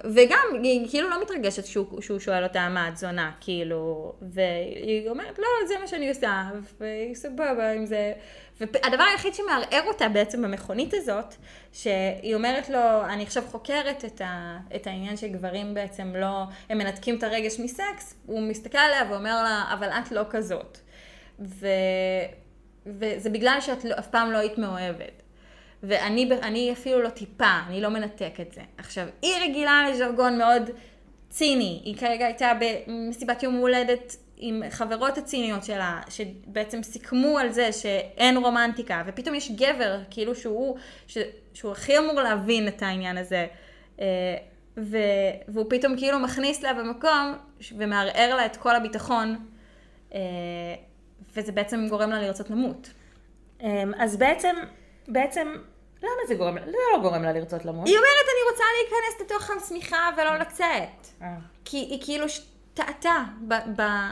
וגם, 0.04 0.64
היא 0.64 0.90
כאילו 0.90 1.10
לא 1.10 1.22
מתרגשת 1.22 1.66
שהוא, 1.66 2.02
שהוא 2.02 2.20
שואל 2.20 2.44
אותה 2.44 2.70
מה 2.70 2.88
את 2.88 2.98
זונה, 2.98 3.32
כאילו, 3.42 4.14
והיא 4.22 5.10
אומרת, 5.10 5.40
לא, 5.40 5.68
זה 5.68 5.74
מה 5.82 5.88
שאני 5.88 6.10
עושה, 6.10 6.50
והיא 6.80 7.16
סבבה 7.16 7.72
עם 7.72 7.86
זה. 7.86 8.14
והדבר 8.60 9.04
היחיד 9.04 9.34
שמערער 9.34 9.88
אותה 9.88 10.10
בעצם 10.10 10.42
במכונית 10.42 10.94
הזאת, 10.94 11.36
שהיא 11.74 12.36
אומרת 12.36 12.70
לו, 12.70 13.06
אני 13.06 13.24
עכשיו 13.24 13.44
חוקרת 13.48 14.06
את, 14.06 14.22
ה, 14.22 14.58
את 14.76 14.88
העניין 14.88 15.18
שגברים 15.18 15.74
בעצם 15.74 16.16
לא, 16.16 16.44
הם 16.70 16.78
מנתקים 16.78 17.18
את 17.18 17.24
הרגש 17.24 17.60
מסקס, 17.60 18.16
הוא 18.26 18.42
מסתכל 18.42 18.78
עליה 18.78 19.12
ואומר 19.12 19.44
לה, 19.44 19.64
אבל 19.74 19.90
את 19.90 20.12
לא 20.12 20.22
כזאת. 20.30 20.78
ו... 21.40 21.68
וזה 22.86 23.30
בגלל 23.30 23.58
שאת 23.62 23.86
לא, 23.86 23.96
אף 24.00 24.08
פעם 24.08 24.32
לא 24.32 24.38
היית 24.38 24.58
מאוהבת. 24.58 25.22
ואני 25.84 26.30
אני 26.42 26.72
אפילו 26.74 27.02
לא 27.02 27.10
טיפה, 27.10 27.60
אני 27.68 27.82
לא 27.82 27.90
מנתק 27.90 28.34
את 28.42 28.52
זה. 28.52 28.62
עכשיו, 28.78 29.08
היא 29.22 29.34
רגילה 29.44 29.90
לז'רגון 29.90 30.38
מאוד 30.38 30.70
ציני. 31.30 31.82
היא 31.84 31.98
כרגע 31.98 32.26
הייתה 32.26 32.52
במסיבת 32.60 33.44
יום 33.44 33.56
הולדת 33.56 34.16
עם 34.38 34.64
חברות 34.70 35.18
הציניות 35.18 35.64
שלה, 35.64 36.02
שבעצם 36.10 36.84
סיכמו 36.84 37.40
על 37.40 37.52
זה 37.52 37.72
שאין 37.72 38.38
רומנטיקה, 38.38 39.04
ופתאום 39.08 39.36
יש 39.36 39.52
גבר, 39.52 40.00
כאילו 40.10 40.36
שהוא, 40.36 40.78
ש, 41.08 41.18
שהוא 41.54 41.72
הכי 41.72 41.98
אמור 41.98 42.14
להבין 42.14 42.68
את 42.68 42.84
העניין 42.84 43.18
הזה. 43.18 43.48
אה, 44.00 44.06
ו, 44.78 44.98
והוא 45.48 45.66
פתאום 45.70 45.98
כאילו 45.98 46.20
מכניס 46.20 46.64
לה 46.64 46.74
במקום 46.74 47.34
ומערער 47.78 48.36
לה 48.36 48.46
את 48.46 48.58
כל 48.58 48.76
הביטחון, 48.76 49.46
אה, 50.14 50.20
וזה 51.36 51.52
בעצם 51.52 51.88
גורם 51.90 52.10
לה 52.10 52.22
לרצות 52.22 52.50
למות. 52.50 52.90
אמ, 53.62 53.94
אז 53.98 54.18
בעצם, 54.18 54.56
בעצם, 55.10 55.56
למה 56.04 56.12
זה 56.28 56.36
גורם 56.36 56.58
לה? 56.58 56.66
זה 56.66 56.72
לא 56.94 57.02
גורם 57.02 57.24
לה 57.24 57.34
לרצות 57.34 57.66
למות. 57.66 57.88
היא 57.88 57.98
אומרת, 57.98 58.26
אני 58.26 58.52
רוצה 58.52 58.64
להיכנס 58.78 59.22
לתוך 59.22 59.50
השמיכה 59.64 60.10
ולא 60.18 60.38
לצאת. 60.38 61.08
אה. 61.22 61.28
כי 61.66 61.78
היא 61.78 62.02
כאילו 62.04 62.26
טעתה 62.74 63.24
ב- 63.48 63.82
ב- 63.82 64.12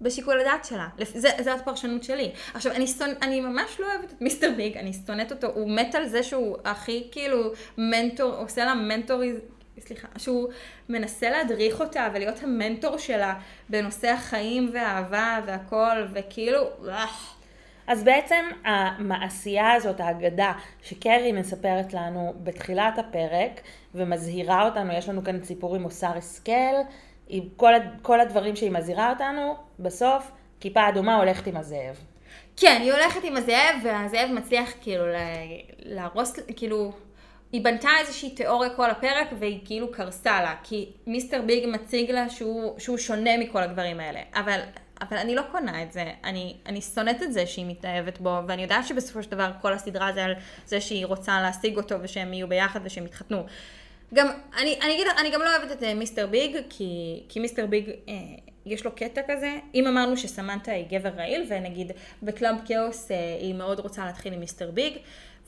בשיקול 0.00 0.40
הדעת 0.40 0.64
שלה. 0.64 0.88
זה, 1.04 1.28
זאת 1.44 1.60
הפרשנות 1.60 2.04
שלי. 2.04 2.32
עכשיו, 2.54 2.72
אני, 2.72 2.86
שונא, 2.86 3.12
אני 3.22 3.40
ממש 3.40 3.80
לא 3.80 3.86
אוהבת 3.86 4.12
את 4.12 4.20
מיסטר 4.22 4.50
ביג, 4.56 4.76
אני 4.76 4.92
שונאת 5.06 5.32
אותו, 5.32 5.46
הוא 5.46 5.70
מת 5.70 5.94
על 5.94 6.08
זה 6.08 6.22
שהוא 6.22 6.56
הכי 6.64 7.08
כאילו 7.12 7.52
מנטור, 7.78 8.34
עושה 8.34 8.64
לה 8.64 8.74
מנטורי, 8.74 9.32
סליחה, 9.78 10.08
שהוא 10.18 10.48
מנסה 10.88 11.30
להדריך 11.30 11.80
אותה 11.80 12.08
ולהיות 12.14 12.42
המנטור 12.42 12.98
שלה 12.98 13.34
בנושא 13.68 14.08
החיים 14.08 14.70
והאהבה 14.72 15.40
והכל, 15.46 16.06
וכאילו, 16.14 16.60
אך. 16.90 17.34
אז 17.86 18.04
בעצם 18.04 18.44
המעשייה 18.64 19.72
הזאת, 19.72 20.00
האגדה, 20.00 20.52
שקרי 20.82 21.32
מספרת 21.32 21.94
לנו 21.94 22.34
בתחילת 22.42 22.98
הפרק, 22.98 23.60
ומזהירה 23.94 24.64
אותנו, 24.64 24.92
יש 24.92 25.08
לנו 25.08 25.24
כאן 25.24 25.44
סיפור 25.44 25.76
עם 25.76 25.82
מוסר 25.82 26.16
השכל, 26.16 26.74
עם 27.28 27.42
כל, 27.56 27.72
כל 28.02 28.20
הדברים 28.20 28.56
שהיא 28.56 28.70
מזהירה 28.70 29.10
אותנו, 29.10 29.56
בסוף, 29.78 30.30
כיפה 30.60 30.88
אדומה 30.88 31.16
הולכת 31.16 31.46
עם 31.46 31.56
הזאב. 31.56 31.98
כן, 32.56 32.78
היא 32.80 32.92
הולכת 32.92 33.24
עם 33.24 33.36
הזאב, 33.36 33.76
והזאב 33.84 34.30
מצליח 34.32 34.70
כאילו 34.80 35.04
להרוס, 35.78 36.32
כאילו, 36.56 36.92
היא 37.52 37.64
בנתה 37.64 37.88
איזושהי 38.00 38.30
תיאוריה 38.30 38.70
כל 38.70 38.90
הפרק, 38.90 39.28
והיא 39.38 39.60
כאילו 39.64 39.92
קרסה 39.92 40.42
לה, 40.42 40.54
כי 40.62 40.92
מיסטר 41.06 41.42
ביג 41.42 41.68
מציג 41.68 42.10
לה 42.10 42.28
שהוא, 42.28 42.78
שהוא 42.78 42.98
שונה 42.98 43.38
מכל 43.38 43.62
הדברים 43.62 44.00
האלה. 44.00 44.20
אבל, 44.34 44.60
אבל 45.02 45.16
אני 45.16 45.34
לא 45.34 45.42
קונה 45.52 45.82
את 45.82 45.92
זה, 45.92 46.04
אני, 46.24 46.54
אני 46.66 46.80
שונאת 46.80 47.22
את 47.22 47.32
זה 47.32 47.46
שהיא 47.46 47.66
מתאהבת 47.68 48.18
בו, 48.18 48.38
ואני 48.48 48.62
יודעת 48.62 48.86
שבסופו 48.86 49.22
של 49.22 49.30
דבר 49.30 49.50
כל 49.62 49.72
הסדרה 49.72 50.12
זה 50.12 50.24
על 50.24 50.34
זה 50.66 50.80
שהיא 50.80 51.06
רוצה 51.06 51.40
להשיג 51.40 51.76
אותו, 51.76 51.94
ושהם 52.02 52.32
יהיו 52.32 52.48
ביחד 52.48 52.80
ושהם 52.84 53.06
יתחתנו. 53.06 53.44
גם, 54.14 54.28
אני, 54.56 54.78
אני 54.82 54.94
אגיד 54.94 55.06
לך, 55.06 55.20
אני 55.20 55.30
גם 55.30 55.40
לא 55.40 55.56
אוהבת 55.56 55.72
את 55.72 55.82
אה, 55.82 55.94
מיסטר 55.94 56.26
ביג, 56.26 56.56
כי, 56.70 57.22
כי 57.28 57.40
מיסטר 57.40 57.66
ביג, 57.66 57.90
אה, 58.08 58.14
יש 58.66 58.84
לו 58.84 58.92
קטע 58.92 59.20
כזה. 59.28 59.58
אם 59.74 59.86
אמרנו 59.86 60.16
שסמנטה 60.16 60.72
היא 60.72 60.86
גבר 60.90 61.08
רעיל, 61.08 61.44
ונגיד 61.48 61.92
בקלאב 62.22 62.56
כאוס 62.66 63.10
אה, 63.10 63.16
היא 63.40 63.54
מאוד 63.54 63.80
רוצה 63.80 64.06
להתחיל 64.06 64.32
עם 64.32 64.40
מיסטר 64.40 64.70
ביג, 64.70 64.92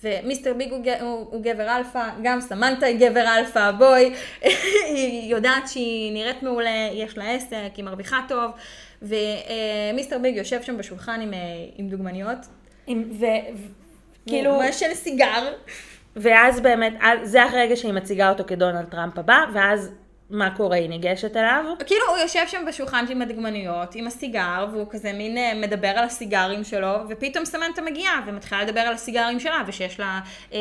ומיסטר 0.04 0.54
ביג 0.54 0.72
הוא, 0.72 0.84
ג- 0.84 1.00
הוא, 1.00 1.26
הוא 1.30 1.42
גבר 1.42 1.76
אלפא, 1.76 2.08
גם 2.22 2.40
סמנטה 2.40 2.86
היא 2.86 2.98
גבר 3.10 3.24
אלפא, 3.38 3.70
בואי, 3.70 4.14
היא 4.86 5.30
יודעת 5.30 5.68
שהיא 5.68 6.12
נראית 6.12 6.42
מעולה, 6.42 6.88
יש 6.92 7.18
לה 7.18 7.30
עסק, 7.30 7.56
היא 7.76 7.84
מרוויחה 7.84 8.20
טוב, 8.28 8.50
ומיסטר 9.02 10.18
ביג 10.18 10.36
יושב 10.36 10.62
שם 10.62 10.76
בשולחן 10.76 11.20
עם, 11.20 11.34
אה, 11.34 11.38
עם 11.76 11.88
דוגמניות, 11.88 12.38
עם- 12.86 13.10
ו- 13.20 13.24
כאילו, 14.28 14.50
הוא 14.50 14.62
מעשן 14.62 14.94
סיגר. 14.94 15.52
ואז 16.16 16.60
באמת, 16.60 16.92
זה 17.22 17.42
הרגע 17.42 17.76
שהיא 17.76 17.92
מציגה 17.92 18.30
אותו 18.30 18.44
כדונלד 18.46 18.84
טראמפ 18.84 19.18
הבא, 19.18 19.38
ואז 19.54 19.90
מה 20.30 20.56
קורה? 20.56 20.76
היא 20.76 20.88
ניגשת 20.88 21.36
אליו? 21.36 21.64
כאילו 21.86 22.02
הוא 22.08 22.16
יושב 22.18 22.44
שם 22.46 22.64
בשולחן 22.68 23.04
עם 23.10 23.22
הדוגמניות, 23.22 23.94
עם 23.94 24.06
הסיגר, 24.06 24.66
והוא 24.72 24.86
כזה 24.90 25.12
מין 25.12 25.38
אה, 25.38 25.52
מדבר 25.54 25.88
על 25.88 26.04
הסיגרים 26.04 26.64
שלו, 26.64 26.92
ופתאום 27.08 27.44
סמנטה 27.44 27.82
מגיעה 27.82 28.20
ומתחילה 28.26 28.64
לדבר 28.64 28.80
על 28.80 28.94
הסיגרים 28.94 29.40
שלה, 29.40 29.62
ושיש 29.66 30.00
לה, 30.00 30.20
אה, 30.52 30.58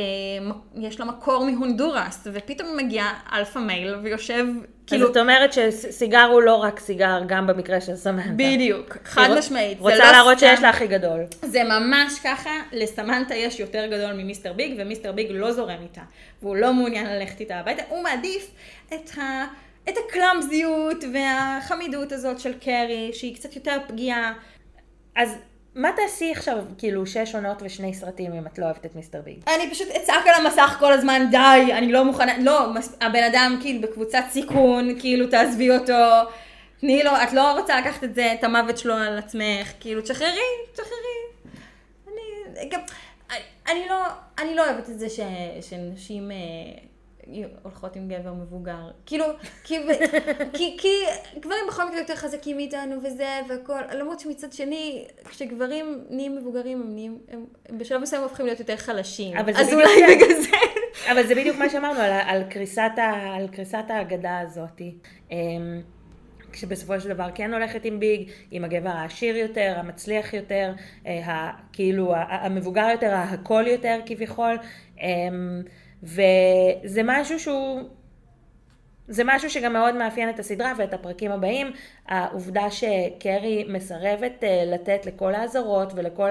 לה 0.99 1.05
מקור 1.05 1.45
מהונדורס, 1.45 2.27
ופתאום 2.33 2.77
מגיע 2.77 3.05
alpha 3.33 3.59
male 3.59 3.95
ויושב, 3.95 4.45
כאילו... 4.87 5.05
כאילו, 5.05 5.05
אז 5.05 5.11
את 5.11 5.17
אומרת 5.17 5.53
שסיגר 5.53 6.23
הוא 6.31 6.41
לא 6.41 6.55
רק 6.55 6.79
סיגר, 6.79 7.19
גם 7.27 7.47
במקרה 7.47 7.81
של 7.81 7.95
סמנטה. 7.95 8.29
בדיוק, 8.35 8.97
חד 9.05 9.29
היא 9.29 9.37
משמעית. 9.39 9.79
רוצה 9.79 9.97
לא 9.97 10.11
להראות 10.11 10.37
סתם- 10.37 10.47
שיש 10.47 10.59
לה 10.59 10.69
הכי 10.69 10.87
גדול. 10.87 11.19
זה 11.41 11.63
ממש 11.63 12.13
ככה, 12.23 12.49
לסמנטה 12.71 13.35
יש 13.35 13.59
יותר 13.59 13.85
גדול 13.85 14.13
ממיסטר 14.13 14.53
ביג, 14.53 14.75
ומיסטר 14.77 15.11
ביג 15.11 15.27
לא 15.31 15.51
זורם 15.51 15.77
איתה, 15.83 16.01
והוא 16.41 16.55
לא 16.55 16.73
מעוניין 16.73 17.05
ללכת 17.05 17.39
איתה 17.39 17.55
הביתה, 17.59 17.81
הוא 17.89 18.03
מעדיף 18.03 18.51
את, 18.93 19.17
ה, 19.17 19.45
את 19.89 19.93
הקלאמזיות 20.07 21.03
והחמידות 21.13 22.11
הזאת 22.11 22.39
של 22.39 22.53
קרי, 22.53 23.09
שהיא 23.13 23.35
קצת 23.35 23.55
יותר 23.55 23.77
פגיעה. 23.87 24.33
אז 25.15 25.35
מה 25.75 25.89
תעשי 25.95 26.31
עכשיו, 26.31 26.57
כאילו, 26.77 27.05
שש 27.05 27.35
עונות 27.35 27.57
ושני 27.61 27.93
סרטים 27.93 28.33
אם 28.33 28.47
את 28.47 28.59
לא 28.59 28.65
אוהבת 28.65 28.85
את 28.85 28.95
מיסטר 28.95 29.21
ביג? 29.21 29.37
אני 29.55 29.69
פשוט 29.71 29.87
אצעק 29.87 30.27
על 30.27 30.45
המסך 30.45 30.75
כל 30.79 30.93
הזמן, 30.93 31.25
די, 31.31 31.73
אני 31.73 31.91
לא 31.91 32.05
מוכנה, 32.05 32.33
לא, 32.39 32.73
מס- 32.73 32.95
הבן 33.01 33.23
אדם 33.23 33.57
כאילו 33.61 33.81
בקבוצת 33.81 34.23
סיכון, 34.31 34.99
כאילו 34.99 35.27
תעזבי 35.27 35.69
אותו, 35.77 35.93
תני 36.79 37.03
לו, 37.03 37.11
את 37.23 37.33
לא 37.33 37.59
רוצה 37.59 37.79
לקחת 37.79 38.03
את 38.03 38.15
זה, 38.15 38.33
את 38.33 38.43
המוות 38.43 38.77
שלו 38.77 38.93
על 38.93 39.17
עצמך, 39.17 39.71
כאילו 39.79 40.01
תשחררי, 40.01 40.39
תשחררי. 40.73 41.49
אני 42.07 42.69
גם, 42.69 42.79
אני, 43.31 43.39
אני 43.71 43.89
לא, 43.89 43.95
אני 44.39 44.55
לא 44.55 44.65
אוהבת 44.65 44.89
את 44.89 44.99
זה 44.99 45.09
ש, 45.09 45.19
שנשים 45.69 46.31
אה, 46.31 46.37
הולכות 47.63 47.95
עם 47.95 48.07
גבר 48.07 48.33
מבוגר. 48.33 48.91
כאילו, 49.05 49.25
כי, 49.63 49.77
כי, 50.53 50.77
כי 50.77 50.93
גברים 51.39 51.59
בכל 51.67 51.87
מקרה 51.87 51.99
יותר 51.99 52.15
חזקים 52.15 52.57
מאיתנו 52.57 52.95
וזה 53.03 53.39
והכל, 53.49 53.81
למרות 53.93 54.19
שמצד 54.19 54.53
שני, 54.53 55.05
כשגברים 55.29 56.03
נהיים 56.09 56.35
מבוגרים, 56.35 56.81
הם 56.81 56.93
נהיים, 56.93 57.17
הם, 57.27 57.45
הם 57.69 57.77
בשלב 57.77 58.01
מסוים 58.01 58.23
הופכים 58.23 58.45
להיות 58.45 58.59
יותר 58.59 58.77
חלשים. 58.77 59.37
אז 59.37 59.73
אולי 59.73 59.99
זה. 59.99 60.15
בגלל 60.15 60.41
זה. 60.41 60.57
אבל 61.11 61.27
זה 61.27 61.35
בדיוק 61.35 61.57
מה 61.57 61.69
שאמרנו, 61.69 61.99
על, 61.99 62.11
על, 62.11 62.43
קריסת, 62.49 62.91
ה, 62.97 63.35
על 63.35 63.47
קריסת 63.47 63.83
האגדה 63.89 64.39
הזאת. 64.39 64.81
אמ, 65.31 65.81
כשבסופו 66.51 66.99
של 66.99 67.09
דבר 67.09 67.27
כן 67.35 67.53
הולכת 67.53 67.85
עם 67.85 67.99
ביג, 67.99 68.31
עם 68.51 68.63
הגבר 68.63 68.89
העשיר 68.89 69.37
יותר, 69.37 69.73
המצליח 69.77 70.33
יותר, 70.33 70.73
אה, 71.07 71.25
ה, 71.25 71.51
כאילו 71.73 72.13
המבוגר 72.15 72.87
יותר, 72.91 73.13
ההכל 73.13 73.63
יותר 73.67 73.99
כביכול. 74.05 74.57
וזה 76.03 77.01
משהו 77.03 77.39
שהוא... 77.39 77.81
זה 79.07 79.23
משהו 79.25 79.49
שגם 79.49 79.73
מאוד 79.73 79.95
מאפיין 79.95 80.29
את 80.29 80.39
הסדרה 80.39 80.73
ואת 80.77 80.93
הפרקים 80.93 81.31
הבאים, 81.31 81.71
העובדה 82.07 82.71
שקרי 82.71 83.65
מסרבת 83.69 84.43
אה, 84.43 84.63
לתת 84.65 85.05
לכל 85.05 85.35
האזהרות 85.35 85.93
ולכל 85.95 86.29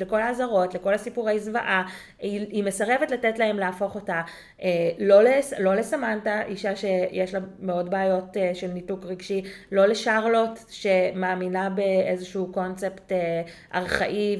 לכל 0.00 0.22
האזהרות, 0.22 0.74
לכל 0.74 0.94
הסיפורי 0.94 1.38
זוועה, 1.38 1.82
היא, 2.18 2.46
היא 2.50 2.64
מסרבת 2.64 3.10
לתת 3.10 3.38
להם 3.38 3.58
להפוך 3.58 3.94
אותה 3.94 4.22
אה, 4.62 4.90
לא, 4.98 5.22
לס, 5.22 5.52
לא 5.58 5.74
לסמנטה, 5.74 6.42
אישה 6.42 6.76
שיש 6.76 7.34
לה 7.34 7.40
מאוד 7.60 7.90
בעיות 7.90 8.36
אה, 8.36 8.50
של 8.54 8.66
ניתוק 8.66 9.04
רגשי, 9.04 9.42
לא 9.72 9.86
לשרלוט 9.86 10.58
שמאמינה 10.68 11.70
באיזשהו 11.70 12.52
קונספט 12.52 13.12
אה, 13.12 13.42
ארכאי 13.74 14.36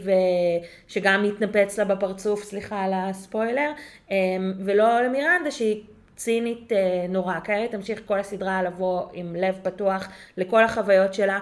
ושגם 0.86 1.22
מתנפץ 1.22 1.78
לה 1.78 1.84
בפרצוף, 1.84 2.44
סליחה 2.44 2.84
על 2.84 2.92
הספוילר, 2.94 3.70
אה, 4.10 4.16
ולא 4.64 5.00
למירנדה 5.00 5.50
שהיא 5.50 5.82
צינית 6.18 6.72
אה, 6.72 7.06
נורא. 7.08 7.40
קיירי 7.40 7.68
תמשיך 7.68 8.02
כל 8.06 8.18
הסדרה 8.18 8.62
לבוא 8.62 9.02
עם 9.12 9.36
לב 9.36 9.58
פתוח 9.62 10.08
לכל 10.36 10.64
החוויות 10.64 11.14
שלה, 11.14 11.38
אה, 11.38 11.40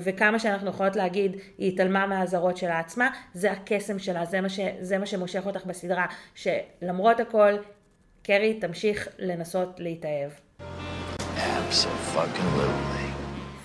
וכמה 0.00 0.38
שאנחנו 0.38 0.70
יכולות 0.70 0.96
להגיד, 0.96 1.36
היא 1.58 1.72
התעלמה 1.72 2.06
מהאזהרות 2.06 2.56
שלה 2.56 2.78
עצמה, 2.78 3.08
זה 3.34 3.52
הקסם 3.52 3.98
שלה, 3.98 4.24
זה 4.24 4.40
מה, 4.40 4.48
ש, 4.48 4.60
זה 4.80 4.98
מה 4.98 5.06
שמושך 5.06 5.46
אותך 5.46 5.66
בסדרה, 5.66 6.06
שלמרות 6.34 7.20
הכל, 7.20 7.52
קרי 8.22 8.54
תמשיך 8.60 9.08
לנסות 9.18 9.80
להתאהב. 9.80 10.30
Absolutely. 11.36 13.05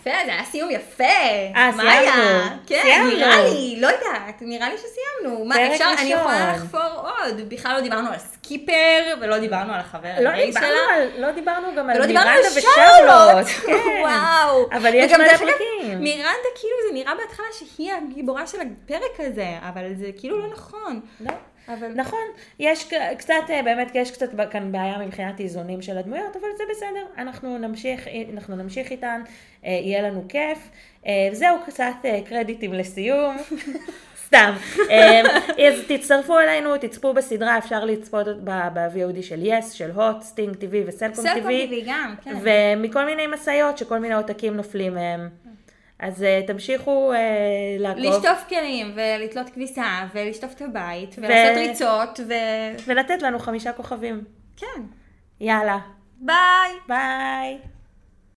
יפה, 0.02 0.10
זה 0.26 0.32
היה 0.34 0.44
סיום 0.44 0.70
יפה. 0.72 1.04
אה, 1.56 1.72
מה 1.72 1.92
היה? 1.92 2.12
סיימנו. 2.14 2.56
כן, 2.68 2.80
סיימנו. 2.82 3.12
נראה 3.12 3.44
לי, 3.44 3.78
לא 3.82 3.88
יודעת, 3.88 4.42
נראה 4.42 4.70
לי 4.70 4.76
שסיימנו. 4.78 5.46
מה, 5.46 5.56
אפשר, 5.74 5.86
אני 6.00 6.14
ראשון. 6.14 6.20
יכולה 6.20 6.54
לחפור 6.54 6.82
עוד. 6.82 7.50
בכלל 7.50 7.76
לא 7.76 7.82
דיברנו 7.82 8.10
על 8.10 8.18
סקיפר, 8.20 9.14
ולא 9.22 9.38
דיברנו 9.38 9.74
על 9.74 9.80
החבר 9.80 10.10
לא 10.20 10.32
דיברנו, 10.32 10.68
שלה. 10.68 10.96
על, 10.96 11.08
לא 11.18 11.32
דיברנו 11.32 11.68
גם 11.78 11.90
על 11.90 12.08
מירנדה 12.08 12.50
שרלוט. 12.50 12.58
ושרלוט. 12.58 13.48
כן. 13.66 14.02
וואו. 14.02 14.70
אבל 14.72 14.92
יש 14.94 15.12
מלא 15.12 15.38
פרקים. 15.38 16.00
מירנדה 16.00 16.50
כאילו 16.56 16.76
זה 16.88 16.94
נראה 16.94 17.16
בהתחלה 17.16 17.46
שהיא 17.52 17.94
הגיבורה 17.94 18.48
של 18.48 18.58
הפרק 18.62 19.20
הזה, 19.20 19.48
אבל 19.70 19.94
זה 19.96 20.08
כאילו 20.18 20.40
לא 20.40 20.48
נכון. 20.54 21.00
לא. 21.20 21.32
אבל... 21.68 21.92
נכון, 21.96 22.20
יש 22.60 22.94
קצת, 23.18 23.34
אה, 23.50 23.64
באמת 23.64 23.92
יש 23.94 24.12
קצת 24.12 24.30
כאן 24.52 24.72
בעיה 24.72 24.98
מבחינת 24.98 25.40
איזונים 25.40 25.82
של 25.82 25.98
הדמויות, 25.98 26.36
אבל 26.36 26.48
זה 26.58 26.64
בסדר, 26.72 27.06
אנחנו 27.18 27.58
נמשיך, 27.58 28.08
אנחנו 28.34 28.56
נמשיך 28.56 28.92
איתן, 28.92 29.22
אה, 29.66 29.72
יהיה 29.72 30.02
לנו 30.02 30.26
כיף. 30.30 30.70
אה, 31.06 31.30
זהו, 31.32 31.58
קצת 31.66 31.94
קרדיטים 32.26 32.74
לסיום. 32.74 33.38
סתם. 34.28 34.54
אז 35.68 35.74
תצטרפו 35.88 36.40
אלינו, 36.40 36.78
תצפו 36.78 37.14
בסדרה, 37.14 37.58
אפשר 37.58 37.86
לצפות 37.86 38.28
ב-VOD 38.44 39.22
של 39.22 39.40
יס, 39.46 39.72
של 39.72 39.92
הוט, 39.92 40.22
סטינג 40.22 40.56
TV 40.56 40.76
וסלקום 40.86 41.16
סלקום 41.16 41.50
TV. 41.50 41.72
TV 41.72 41.88
גם, 41.88 42.16
כן. 42.24 42.36
ומכל 42.42 43.06
מיני 43.06 43.28
משאיות 43.28 43.78
שכל 43.78 44.00
מיני 44.00 44.14
עותקים 44.14 44.56
נופלים 44.56 44.94
מהם. 44.94 45.30
אז 46.02 46.24
אה, 46.24 46.42
תמשיכו 46.48 47.14
אה, 47.14 47.18
לעקוב. 47.80 48.04
לשטוף 48.04 48.46
כלים, 48.50 48.96
ולתלות 48.96 49.50
כביסה, 49.50 50.08
ולשטוף 50.14 50.54
את 50.54 50.62
הבית, 50.62 51.16
ולעשות 51.18 51.58
ריצות, 51.58 52.20
ו... 52.28 52.34
ולתת 52.88 53.22
לנו 53.22 53.40
חמישה 53.40 53.74
כוכבים. 53.74 54.24
כן. 54.58 54.82
יאללה, 55.40 55.78
ביי! 56.18 56.72
ביי. 56.88 57.58